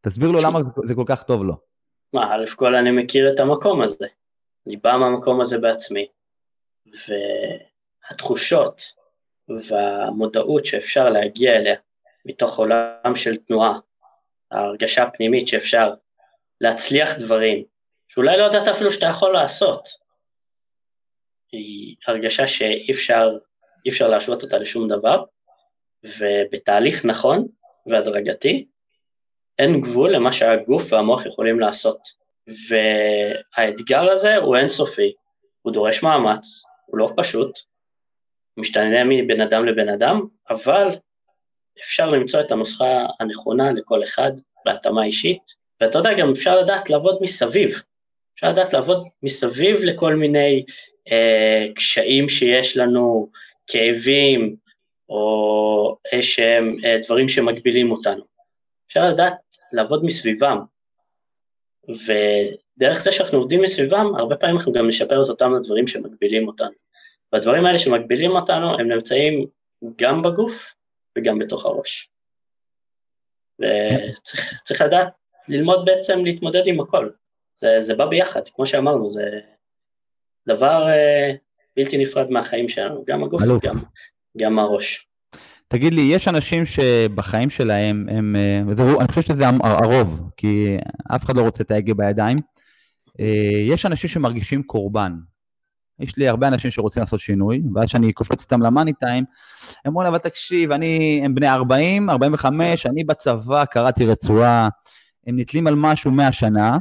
[0.00, 1.54] תסביר לו למה זה כל כך טוב לו.
[2.12, 4.06] מה, א' כל אני מכיר את המקום הזה.
[4.66, 6.06] אני בא מהמקום הזה בעצמי,
[8.10, 8.82] והתחושות
[9.48, 11.74] והמודעות שאפשר להגיע אליה
[12.24, 13.78] מתוך עולם של תנועה,
[14.50, 15.94] ההרגשה הפנימית שאפשר
[16.60, 17.64] להצליח דברים,
[18.08, 19.88] שאולי לא ידעת אפילו שאתה יכול לעשות,
[21.52, 23.38] היא הרגשה שאי אפשר
[23.84, 25.24] אי אפשר להשוות אותה לשום דבר,
[26.04, 27.46] ובתהליך נכון
[27.86, 28.66] והדרגתי,
[29.58, 31.98] אין גבול למה שהגוף והמוח יכולים לעשות.
[33.56, 35.12] והאתגר הזה הוא אינסופי,
[35.62, 37.58] הוא דורש מאמץ, הוא לא פשוט,
[38.54, 40.20] הוא משתנה מבן אדם לבן אדם,
[40.50, 40.88] אבל
[41.80, 44.30] אפשר למצוא את הנוסחה הנכונה לכל אחד
[44.64, 45.42] בהתאמה אישית,
[45.80, 47.82] ואתה יודע, גם אפשר לדעת לעבוד מסביב.
[48.34, 50.64] אפשר לדעת לעבוד מסביב לכל מיני
[51.12, 53.30] אה, קשיים שיש לנו,
[53.72, 54.56] כאבים
[55.08, 58.24] או איזשהם אה, דברים שמגבילים אותנו.
[58.86, 59.34] אפשר לדעת
[59.72, 60.58] לעבוד מסביבם,
[61.88, 66.74] ודרך זה שאנחנו עובדים מסביבם, הרבה פעמים אנחנו גם נשפר את אותם הדברים שמגבילים אותנו.
[67.32, 69.46] והדברים האלה שמגבילים אותנו, הם נמצאים
[69.96, 70.74] גם בגוף
[71.18, 72.10] וגם בתוך הראש.
[73.58, 75.08] וצריך לדעת,
[75.48, 77.10] ללמוד בעצם להתמודד עם הכל.
[77.54, 79.40] זה, זה בא ביחד, כמו שאמרנו, זה
[80.46, 81.36] דבר uh,
[81.76, 83.76] בלתי נפרד מהחיים שלנו, גם הגוף וגם
[84.38, 85.06] גם הראש.
[85.68, 90.76] תגיד לי, יש אנשים שבחיים שלהם, הם, אה, וזה, אני חושב שזה הרוב, כי
[91.14, 92.38] אף אחד לא רוצה את ההגה בידיים,
[93.68, 95.12] יש אנשים שמרגישים קורבן.
[96.00, 99.24] יש לי הרבה אנשים שרוצים לעשות שינוי, ואז כשאני קופץ אותם למאני טיים,
[99.84, 104.68] הם אומרים, אבל תקשיב, אני, הם בני 40, 45, אני בצבא קראתי רצועה,
[105.26, 106.78] הם נתלים על משהו 100 שנה, אה,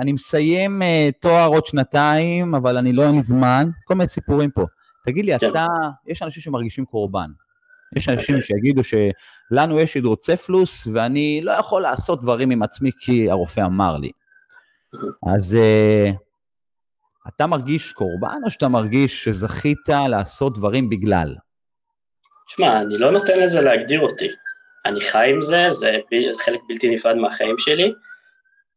[0.00, 4.66] אני מסיים אה, תואר עוד שנתיים, אבל אני לא, לי זמן, כל מיני סיפורים פה.
[5.04, 5.50] תגיד לי, כן.
[5.50, 5.66] אתה,
[6.06, 7.30] יש אנשים שמרגישים קורבן.
[7.96, 8.42] יש אנשים okay.
[8.42, 14.10] שיגידו שלנו יש הידרוצפלוס, ואני לא יכול לעשות דברים עם עצמי כי הרופא אמר לי.
[15.36, 16.16] אז uh,
[17.28, 21.34] אתה מרגיש קורבן, או שאתה מרגיש שזכית לעשות דברים בגלל?
[22.48, 24.28] שמע, אני לא נותן לזה להגדיר אותי.
[24.86, 25.98] אני חי עם זה, זה
[26.44, 27.92] חלק בלתי נפרד מהחיים שלי,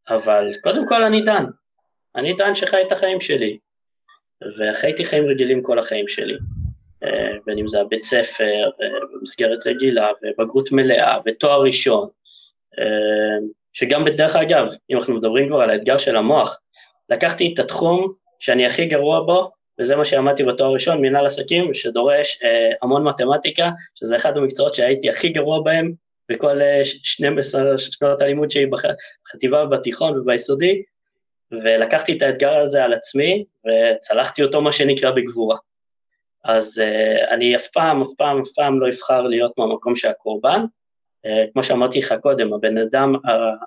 [0.08, 1.44] אבל קודם כל אני דן.
[2.16, 3.58] אני דן שחי את החיים שלי,
[4.58, 6.36] וחייתי חיים רגילים כל החיים שלי.
[7.04, 8.70] אה, בין אם זה הבית ספר,
[9.12, 12.08] במסגרת רגילה, ובגרות מלאה, ותואר ראשון,
[12.78, 16.60] אה, שגם בדרך אגב, אם אנחנו מדברים כבר על האתגר של המוח,
[17.10, 19.50] לקחתי את התחום שאני הכי גרוע בו,
[19.80, 25.10] וזה מה שלמדתי בתואר ראשון, מנהל עסקים, שדורש אה, המון מתמטיקה, שזה אחד המקצועות שהייתי
[25.10, 25.92] הכי גרוע בהם
[26.30, 30.82] אה, 12 שנות הלימוד שלי בחטיבה, בתיכון וביסודי,
[31.52, 35.56] ולקחתי את האתגר הזה על עצמי, וצלחתי אותו מה שנקרא בגבורה.
[36.44, 40.60] אז uh, אני אף פעם, אף פעם, אף פעם לא אבחר להיות מהמקום של הקורבן.
[41.26, 43.64] Uh, כמו שאמרתי לך קודם, הבן אדם uh,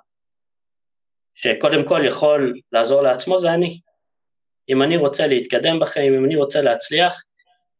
[1.34, 3.80] שקודם כל יכול לעזור לעצמו זה אני.
[4.68, 7.22] אם אני רוצה להתקדם בחיים, אם אני רוצה להצליח,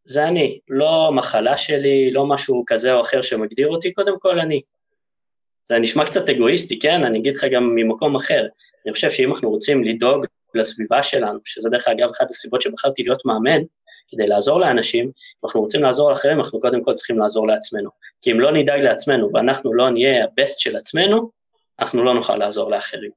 [0.04, 4.60] זה אני, לא מחלה שלי, לא משהו כזה או אחר שמגדיר אותי, קודם כל אני.
[5.68, 7.04] זה נשמע קצת אגואיסטי, כן?
[7.04, 8.46] אני אגיד לך גם ממקום אחר.
[8.86, 13.24] אני חושב שאם אנחנו רוצים לדאוג לסביבה שלנו, שזה דרך אגב אחת הסיבות שבחרתי להיות
[13.24, 13.62] מאמן,
[14.08, 17.90] כדי לעזור לאנשים, אם אנחנו רוצים לעזור לאחרים, אנחנו קודם כל צריכים לעזור לעצמנו.
[18.22, 21.30] כי אם לא נדאג לעצמנו ואנחנו לא נהיה הבסט של עצמנו,
[21.80, 23.10] אנחנו לא נוכל לעזור לאחרים.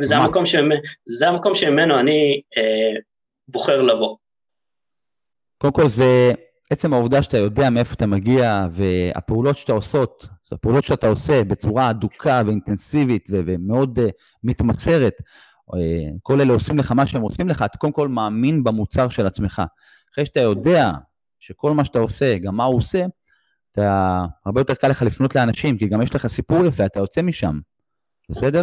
[0.00, 0.80] וזה המקום, שממנו,
[1.26, 3.00] המקום שממנו אני אה,
[3.48, 4.16] בוחר לבוא.
[5.62, 6.32] קודם כל זה
[6.70, 12.42] עצם העובדה שאתה יודע מאיפה אתה מגיע, והפעולות שאתה עושות, הפעולות שאתה עושה בצורה אדוקה
[12.46, 14.02] ואינטנסיבית ומאוד uh,
[14.44, 15.74] מתמסרת, uh,
[16.22, 19.62] כל אלה עושים לך מה שהם עושים לך, אתה קודם כל מאמין במוצר של עצמך.
[20.12, 20.90] אחרי שאתה יודע
[21.38, 23.04] שכל מה שאתה עושה, גם מה הוא עושה,
[23.72, 27.22] אתה, הרבה יותר קל לך לפנות לאנשים, כי גם יש לך סיפור יפה, אתה יוצא
[27.22, 27.58] משם,
[28.30, 28.62] בסדר?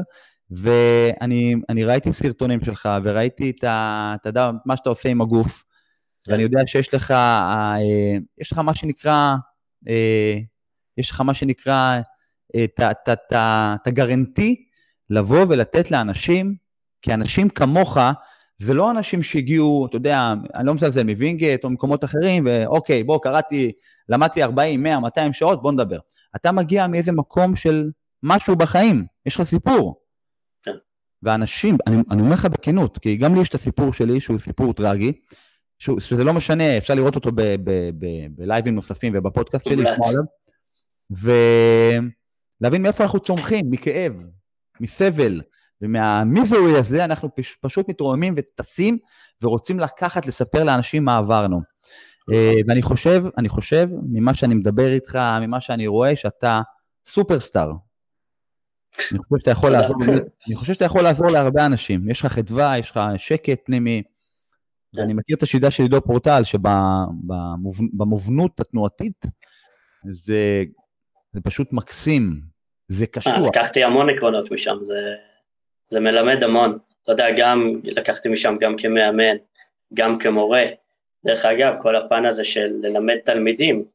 [0.51, 4.15] ואני ראיתי סרטונים שלך, וראיתי את ה...
[4.21, 5.68] אתה יודע, מה שאתה עושה עם הגוף.
[6.27, 7.75] ואני יודע שיש לך, אה,
[8.37, 9.35] יש לך מה שנקרא,
[9.87, 10.37] אה,
[10.97, 11.99] יש לך מה שנקרא,
[12.63, 14.65] את הגרנטי
[15.09, 16.55] לבוא ולתת לאנשים,
[17.01, 17.97] כי אנשים כמוך,
[18.57, 23.19] זה לא אנשים שהגיעו, אתה יודע, אני לא מזלזל מווינגייט או מקומות אחרים, ואוקיי, בוא,
[23.21, 23.71] קראתי,
[24.09, 25.99] למדתי 40, 100, 200 שעות, בוא נדבר.
[26.35, 27.89] אתה מגיע מאיזה מקום של
[28.23, 30.01] משהו בחיים, יש לך סיפור.
[30.63, 30.71] כן.
[31.23, 34.73] ואנשים, אני, אני אומר לך בכנות, כי גם לי יש את הסיפור שלי, שהוא סיפור
[34.73, 35.13] טרגי,
[35.79, 37.31] שהוא, שזה לא משנה, אפשר לראות אותו
[38.35, 40.23] בלייבים נוספים ובפודקאסט שלי, לשמוע עליו,
[42.59, 44.23] ולהבין מאיפה אנחנו צומחים, מכאב,
[44.79, 45.41] מסבל,
[45.81, 48.97] ומהמיזורי הזה אנחנו פש, פשוט מתרוממים וטסים
[49.41, 51.61] ורוצים לקחת, לספר לאנשים מה עברנו.
[52.33, 56.61] אה, ואני חושב, אני חושב, ממה שאני מדבר איתך, ממה שאני רואה, שאתה
[57.05, 57.71] סופרסטאר.
[59.11, 59.95] אני חושב שאתה יכול לעזור,
[60.47, 62.09] אני חושב שאתה יכול לעזור להרבה אנשים.
[62.09, 64.03] יש לך חדווה, יש לך שקט פנימי.
[64.93, 66.41] ואני מכיר את השידה של עידו פורטל,
[67.93, 69.25] שבמובנות התנועתית,
[70.11, 70.63] זה,
[71.33, 72.41] זה פשוט מקסים,
[72.87, 73.33] זה קשור.
[73.33, 75.15] אה, לקחתי המון עקרונות משם, זה,
[75.85, 76.77] זה מלמד המון.
[77.03, 79.37] אתה יודע, גם לקחתי משם גם כמאמן,
[79.93, 80.65] גם כמורה.
[81.25, 83.85] דרך אגב, כל הפן הזה של ללמד תלמידים,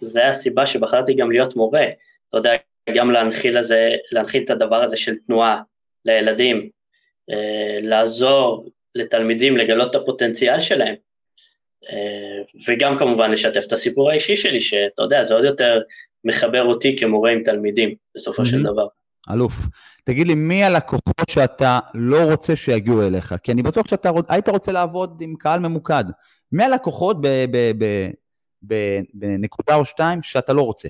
[0.00, 1.86] זה הסיבה שבחרתי גם להיות מורה.
[2.28, 2.52] אתה יודע,
[2.94, 5.62] גם להנחיל, הזה, להנחיל את הדבר הזה של תנועה
[6.04, 6.70] לילדים,
[7.30, 10.94] אה, לעזור לתלמידים לגלות את הפוטנציאל שלהם,
[11.92, 15.80] אה, וגם כמובן לשתף את הסיפור האישי שלי, שאתה יודע, זה עוד יותר
[16.24, 18.46] מחבר אותי כמורה עם תלמידים, בסופו mm-hmm.
[18.46, 18.86] של דבר.
[19.32, 19.52] אלוף.
[20.04, 23.34] תגיד לי, מי הלקוחות שאתה לא רוצה שיגיעו אליך?
[23.42, 26.04] כי אני בטוח שאתה היית רוצה לעבוד עם קהל ממוקד.
[26.52, 27.16] מי הלקוחות
[29.14, 30.88] בנקודה או שתיים שאתה לא רוצה?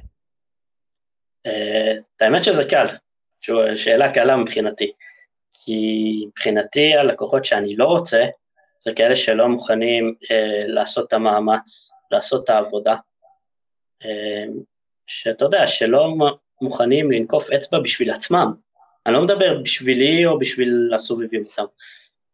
[1.47, 2.87] אה, האמת שזה קל,
[3.77, 4.93] שאלה קלה מבחינתי.
[5.67, 8.25] כי מבחינתי הלקוחות שאני לא רוצה,
[8.85, 12.97] זה כאלה שלא מוכנים אה, לעשות את המאמץ, לעשות את העבודה.
[14.05, 14.45] אה,
[15.07, 16.15] שאתה יודע, שלא
[16.61, 18.53] מוכנים לנקוף אצבע בשביל עצמם.
[19.07, 21.65] אני לא מדבר בשבילי או בשביל הסובבים אותם.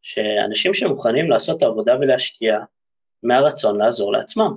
[0.03, 2.59] שאנשים שמוכנים לעשות את העבודה ולהשקיע
[3.23, 4.57] מהרצון לעזור לעצמם.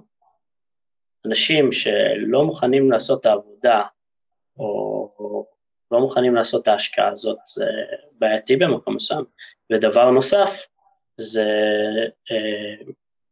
[1.26, 3.82] אנשים שלא מוכנים לעשות את העבודה,
[4.58, 4.66] או,
[5.20, 5.25] או
[5.92, 7.66] לא מוכנים לעשות את ההשקעה הזאת, זה
[8.12, 9.24] בעייתי במקום מסוים.
[9.72, 10.66] ודבר נוסף,
[11.18, 11.46] זה
[12.32, 12.86] אה,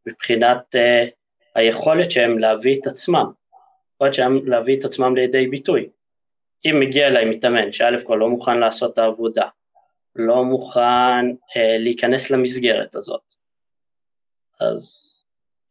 [0.06, 1.04] מבחינת אה,
[1.54, 3.30] היכולת שהם להביא את עצמם,
[3.94, 5.88] יכולת שהם להביא את עצמם לידי ביטוי.
[6.64, 9.48] אם מגיע אליי מתאמן שא' כל לא מוכן לעשות את העבודה,
[10.16, 13.34] לא מוכן אה, להיכנס למסגרת הזאת,
[14.60, 15.14] אז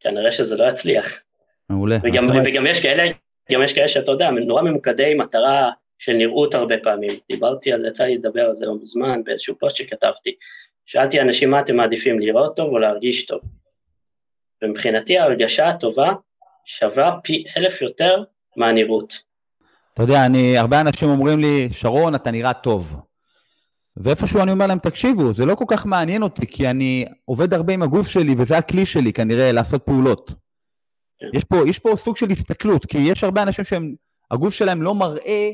[0.00, 1.22] כנראה שזה לא יצליח.
[1.70, 1.98] מעולה.
[2.02, 3.12] וגם, וגם יש כאלה,
[3.52, 5.70] גם יש כאלה שאתה יודע, נורא ממוקדי מטרה
[6.04, 7.10] של נראות הרבה פעמים.
[7.28, 10.30] דיברתי על, יצא לי לדבר על זה לא מזמן באיזשהו פוסט שכתבתי.
[10.86, 13.40] שאלתי אנשים מה אתם מעדיפים, לראות טוב או להרגיש טוב.
[14.62, 16.12] ומבחינתי ההרגשה הטובה
[16.64, 18.22] שווה פי אלף יותר
[18.56, 19.22] מהנראות.
[19.94, 22.96] אתה יודע, אני, הרבה אנשים אומרים לי, שרון, אתה נראה טוב.
[23.96, 27.72] ואיפשהו אני אומר להם, תקשיבו, זה לא כל כך מעניין אותי, כי אני עובד הרבה
[27.72, 30.32] עם הגוף שלי, וזה הכלי שלי כנראה לעשות פעולות.
[31.18, 31.26] כן.
[31.34, 35.50] יש, פה, יש פה סוג של הסתכלות, כי יש הרבה אנשים שהגוף שלהם לא מראה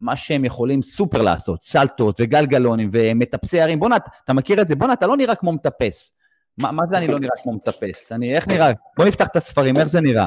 [0.00, 3.80] מה שהם יכולים סופר לעשות, סלטות וגלגלונים ומטפסי הרים.
[3.80, 4.74] בואנה, אתה מכיר את זה?
[4.74, 6.16] בואנה, אתה לא נראה כמו מטפס.
[6.58, 8.12] מה, מה זה אני לא נראה כמו מטפס?
[8.12, 8.72] אני, איך נראה?
[8.96, 10.26] בוא נפתח את הספרים, איך זה נראה?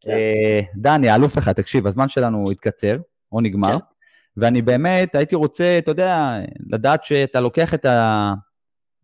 [0.00, 0.10] כן.
[0.10, 2.96] אה, דני, אלוף אחד, תקשיב, הזמן שלנו התקצר,
[3.32, 3.84] או נגמר, כן.
[4.36, 6.38] ואני באמת הייתי רוצה, אתה יודע,
[6.70, 8.32] לדעת שאתה לוקח את ה...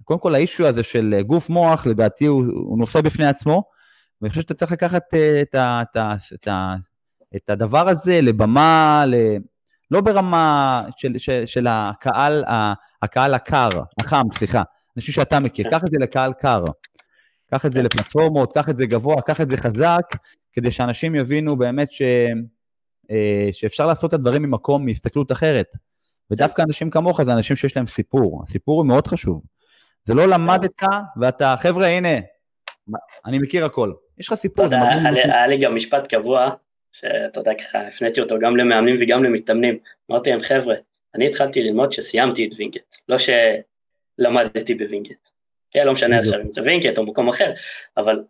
[0.05, 3.62] קודם כל האישו הזה של גוף מוח, לדעתי הוא, הוא נושא בפני עצמו,
[4.20, 6.74] ואני חושב שאתה צריך לקחת אה, את, ה, את, ה, את, ה,
[7.36, 9.14] את הדבר הזה לבמה, ל...
[9.91, 12.45] לא ברמה של, של, של הקהל,
[13.03, 13.68] הקהל הקר,
[14.01, 14.62] החם, סליחה,
[15.01, 16.64] חושב שאתה מכיר, קח את זה לקהל קר,
[17.51, 20.16] קח את זה לפלטפורמות, קח את זה גבוה, קח את זה חזק,
[20.53, 22.03] כדי שאנשים יבינו באמת ש,
[23.11, 25.66] אה, שאפשר לעשות את הדברים ממקום, מהסתכלות אחרת.
[26.30, 29.43] ודווקא אנשים כמוך זה אנשים שיש להם סיפור, הסיפור הוא מאוד חשוב.
[30.05, 30.82] זה לא למדת
[31.20, 32.18] ואתה, חבר'ה, הנה,
[33.26, 33.93] אני מכיר הכל.
[34.18, 34.66] יש לך סיפור.
[34.66, 36.51] היה לי גם משפט קבוע,
[36.93, 39.78] שאתה יודע, ככה הפניתי אותו גם למאמנים וגם למתאמנים.
[40.11, 40.74] אמרתי להם, חבר'ה,
[41.14, 45.28] אני התחלתי ללמוד כשסיימתי את וינגייט, לא שלמדתי בווינגייט.
[45.70, 47.53] כן, לא משנה עכשיו אם זה וינגייט או מקום אחר,
[47.97, 48.22] אבל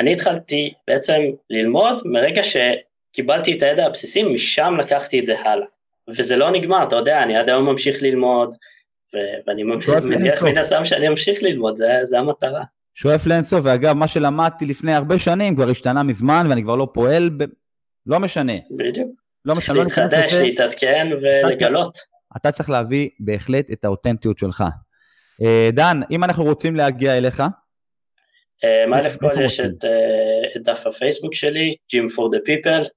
[0.00, 5.66] אני התחלתי בעצם ללמוד מרגע שקיבלתי את הידע הבסיסי, משם לקחתי את זה הלאה.
[6.08, 8.54] וזה לא נגמר, אתה יודע, אני עד היום ממשיך ללמוד,
[9.46, 9.62] ואני
[10.04, 12.62] מניח מן הסתם שאני אמשיך ללמוד, זה, זה המטרה.
[12.94, 17.30] שואף לאינסוף, ואגב, מה שלמדתי לפני הרבה שנים כבר השתנה מזמן, ואני כבר לא פועל.
[18.06, 18.52] לא משנה.
[18.70, 19.10] בדיוק.
[19.44, 19.84] לא משנה.
[19.84, 21.98] צריך לא להתחדש, להתעדכן ולגלות.
[22.36, 24.64] אתה צריך להביא בהחלט את האותנטיות שלך.
[25.42, 27.42] אה, דן, אם אנחנו רוצים להגיע אליך,
[28.64, 32.88] אה, א' כל יש את, אה, את דף הפייסבוק שלי, Gym for the People,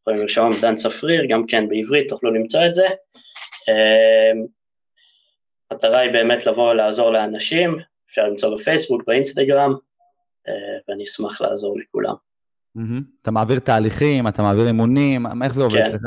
[0.00, 2.86] יכולים לרשום דן צפריר, גם כן בעברית תוכלו למצוא את זה.
[5.70, 7.78] המטרה היא באמת לבוא ולעזור לאנשים,
[8.10, 9.74] אפשר למצוא בפייסבוק, באינסטגרם,
[10.88, 12.14] ואני אשמח לעזור לכולם.
[13.22, 15.86] אתה מעביר תהליכים, אתה מעביר אימונים, איך זה עובד כן.
[15.86, 16.00] אצלך?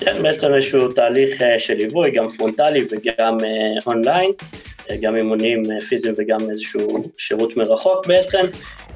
[0.00, 3.36] כן, בעצם איזשהו תהליך של ליווי, גם פרונטלי וגם
[3.86, 4.30] אונליין.
[5.00, 8.46] גם אימונים אה, פיזיים וגם איזשהו שירות מרחוק בעצם,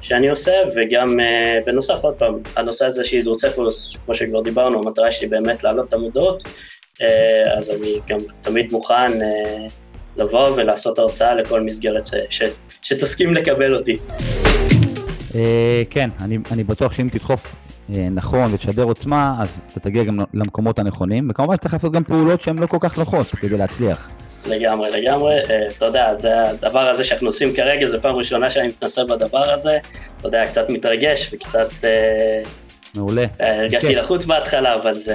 [0.01, 1.17] שאני עושה, וגם
[1.65, 5.93] בנוסף, עוד פעם, הנושא הזה של הידרוצפלוס, כמו שכבר דיברנו, המטרה שלי באמת להעלות את
[5.93, 6.43] המודעות,
[7.57, 9.11] אז אני גם תמיד מוכן
[10.17, 12.43] לבוא ולעשות הרצאה לכל מסגרת ש, ש,
[12.81, 13.97] שתסכים לקבל אותי.
[15.29, 15.33] Uh,
[15.89, 20.79] כן, אני, אני בטוח שאם תדחוף uh, נכון ותשדר עוצמה, אז אתה תגיע גם למקומות
[20.79, 24.09] הנכונים, וכמובן צריך לעשות גם פעולות שהן לא כל כך נוחות כדי להצליח.
[24.47, 25.41] לגמרי, לגמרי.
[25.41, 29.49] Uh, אתה יודע, זה הדבר הזה שאנחנו עושים כרגע, זו פעם ראשונה שאני מתנסה בדבר
[29.49, 29.77] הזה.
[30.19, 31.69] אתה יודע, קצת מתרגש וקצת...
[32.95, 33.25] מעולה.
[33.39, 33.99] הרגשתי כן.
[33.99, 35.13] לחוץ בהתחלה, אבל זו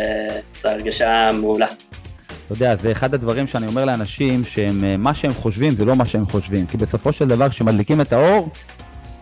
[0.64, 1.66] הרגשה מעולה.
[1.66, 6.04] אתה יודע, זה אחד הדברים שאני אומר לאנשים, שהם, מה שהם חושבים זה לא מה
[6.04, 6.66] שהם חושבים.
[6.66, 8.48] כי בסופו של דבר, כשמדליקים את האור,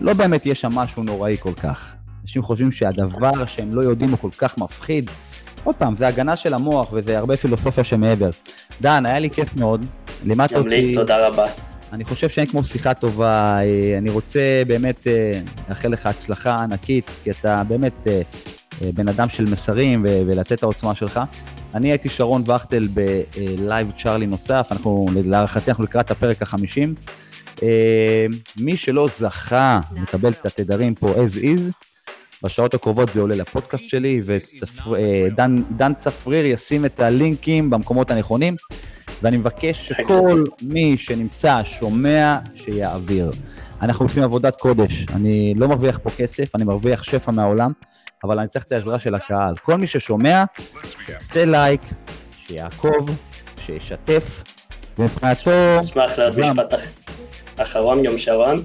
[0.03, 1.95] לא באמת יש שם משהו נוראי כל כך.
[2.23, 5.11] אנשים חושבים שהדבר שהם לא יודעים הוא כל כך מפחיד.
[5.65, 8.31] עוד פעם, זה הגנה של המוח וזה הרבה פילוסופיה שמעבר.
[8.81, 9.85] דן, היה לי כיף מאוד.
[10.25, 10.61] לימדת אותי...
[10.61, 11.45] גם לי, תודה רבה.
[11.93, 13.57] אני חושב שאין כמו שיחה טובה.
[13.59, 15.31] אה, אני רוצה באמת אה,
[15.69, 18.21] לאחל לך הצלחה ענקית, כי אתה באמת אה,
[18.95, 21.21] בן אדם של מסרים ולתת את העוצמה שלך.
[21.75, 26.95] אני הייתי שרון וכטל בלייב צ'ארלי נוסף, אנחנו, להערכתי אנחנו לקראת הפרק החמישים.
[28.61, 31.61] מי שלא זכה לקבל את התדרים פה as is,
[32.43, 38.57] בשעות הקרובות זה עולה לפודקאסט שלי, ודן צפריר ישים את הלינקים במקומות הנכונים,
[39.23, 43.31] ואני מבקש שכל מי שנמצא, שומע, שיעביר.
[43.83, 47.73] אנחנו עושים עבודת קודש, אני לא מרוויח פה כסף, אני מרוויח שפע מהעולם,
[48.25, 49.55] אבל אני צריך את העזרה של הקהל.
[49.65, 50.45] כל מי ששומע,
[51.07, 51.81] שיעשה לייק,
[52.31, 53.11] שיעקוב,
[53.67, 54.43] שישתף,
[54.99, 55.81] ומבחינתו...
[55.81, 56.75] אשמח לעוד משפט
[57.59, 58.65] אחרון גם שרון,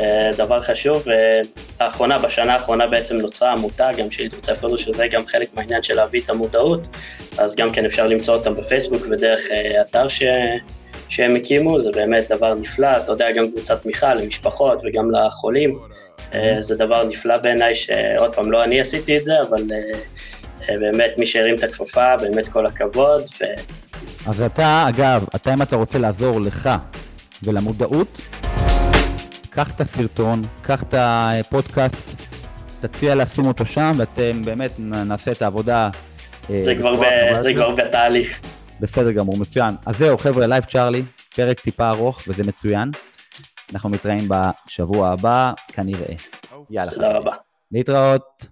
[0.00, 1.40] אה, דבר חשוב, אה,
[1.80, 5.94] האחרונה, בשנה האחרונה בעצם נוצרה עמותה, גם שהיא רוצה אפילו שזה גם חלק מהעניין של
[5.94, 6.80] להביא את המודעות,
[7.38, 10.22] אז גם כן אפשר למצוא אותם בפייסבוק ודרך uh, אתר ש...
[11.08, 15.78] שהם הקימו, זה באמת דבר נפלא, אתה יודע, גם קבוצת תמיכה למשפחות וגם לחולים,
[16.60, 19.62] זה דבר נפלא בעיניי, שעוד פעם, לא אני עשיתי את זה, אבל
[20.68, 23.22] באמת מי שהרים את הכפפה, באמת כל הכבוד.
[23.22, 23.44] ו...
[24.26, 26.70] אז אתה, אגב, אתה אם אתה רוצה לעזור לך
[27.42, 28.22] ולמודעות,
[29.50, 32.26] קח את הסרטון, קח את הפודקאסט,
[32.80, 35.90] תציע לשים אותו שם, ואתם באמת נעשה את העבודה.
[36.50, 37.04] אה, זה כבר, ב...
[37.42, 38.40] זה כבר בתהליך.
[38.80, 39.74] בסדר גמור, מצוין.
[39.86, 41.02] אז זהו, חבר'ה, לייב צ'ארלי,
[41.36, 42.90] פרק טיפה ארוך, וזה מצוין.
[43.72, 46.14] אנחנו מתראים בשבוע הבא, כנראה.
[46.70, 46.90] יאללה.
[46.90, 47.32] תודה רבה.
[47.72, 48.44] להתראות.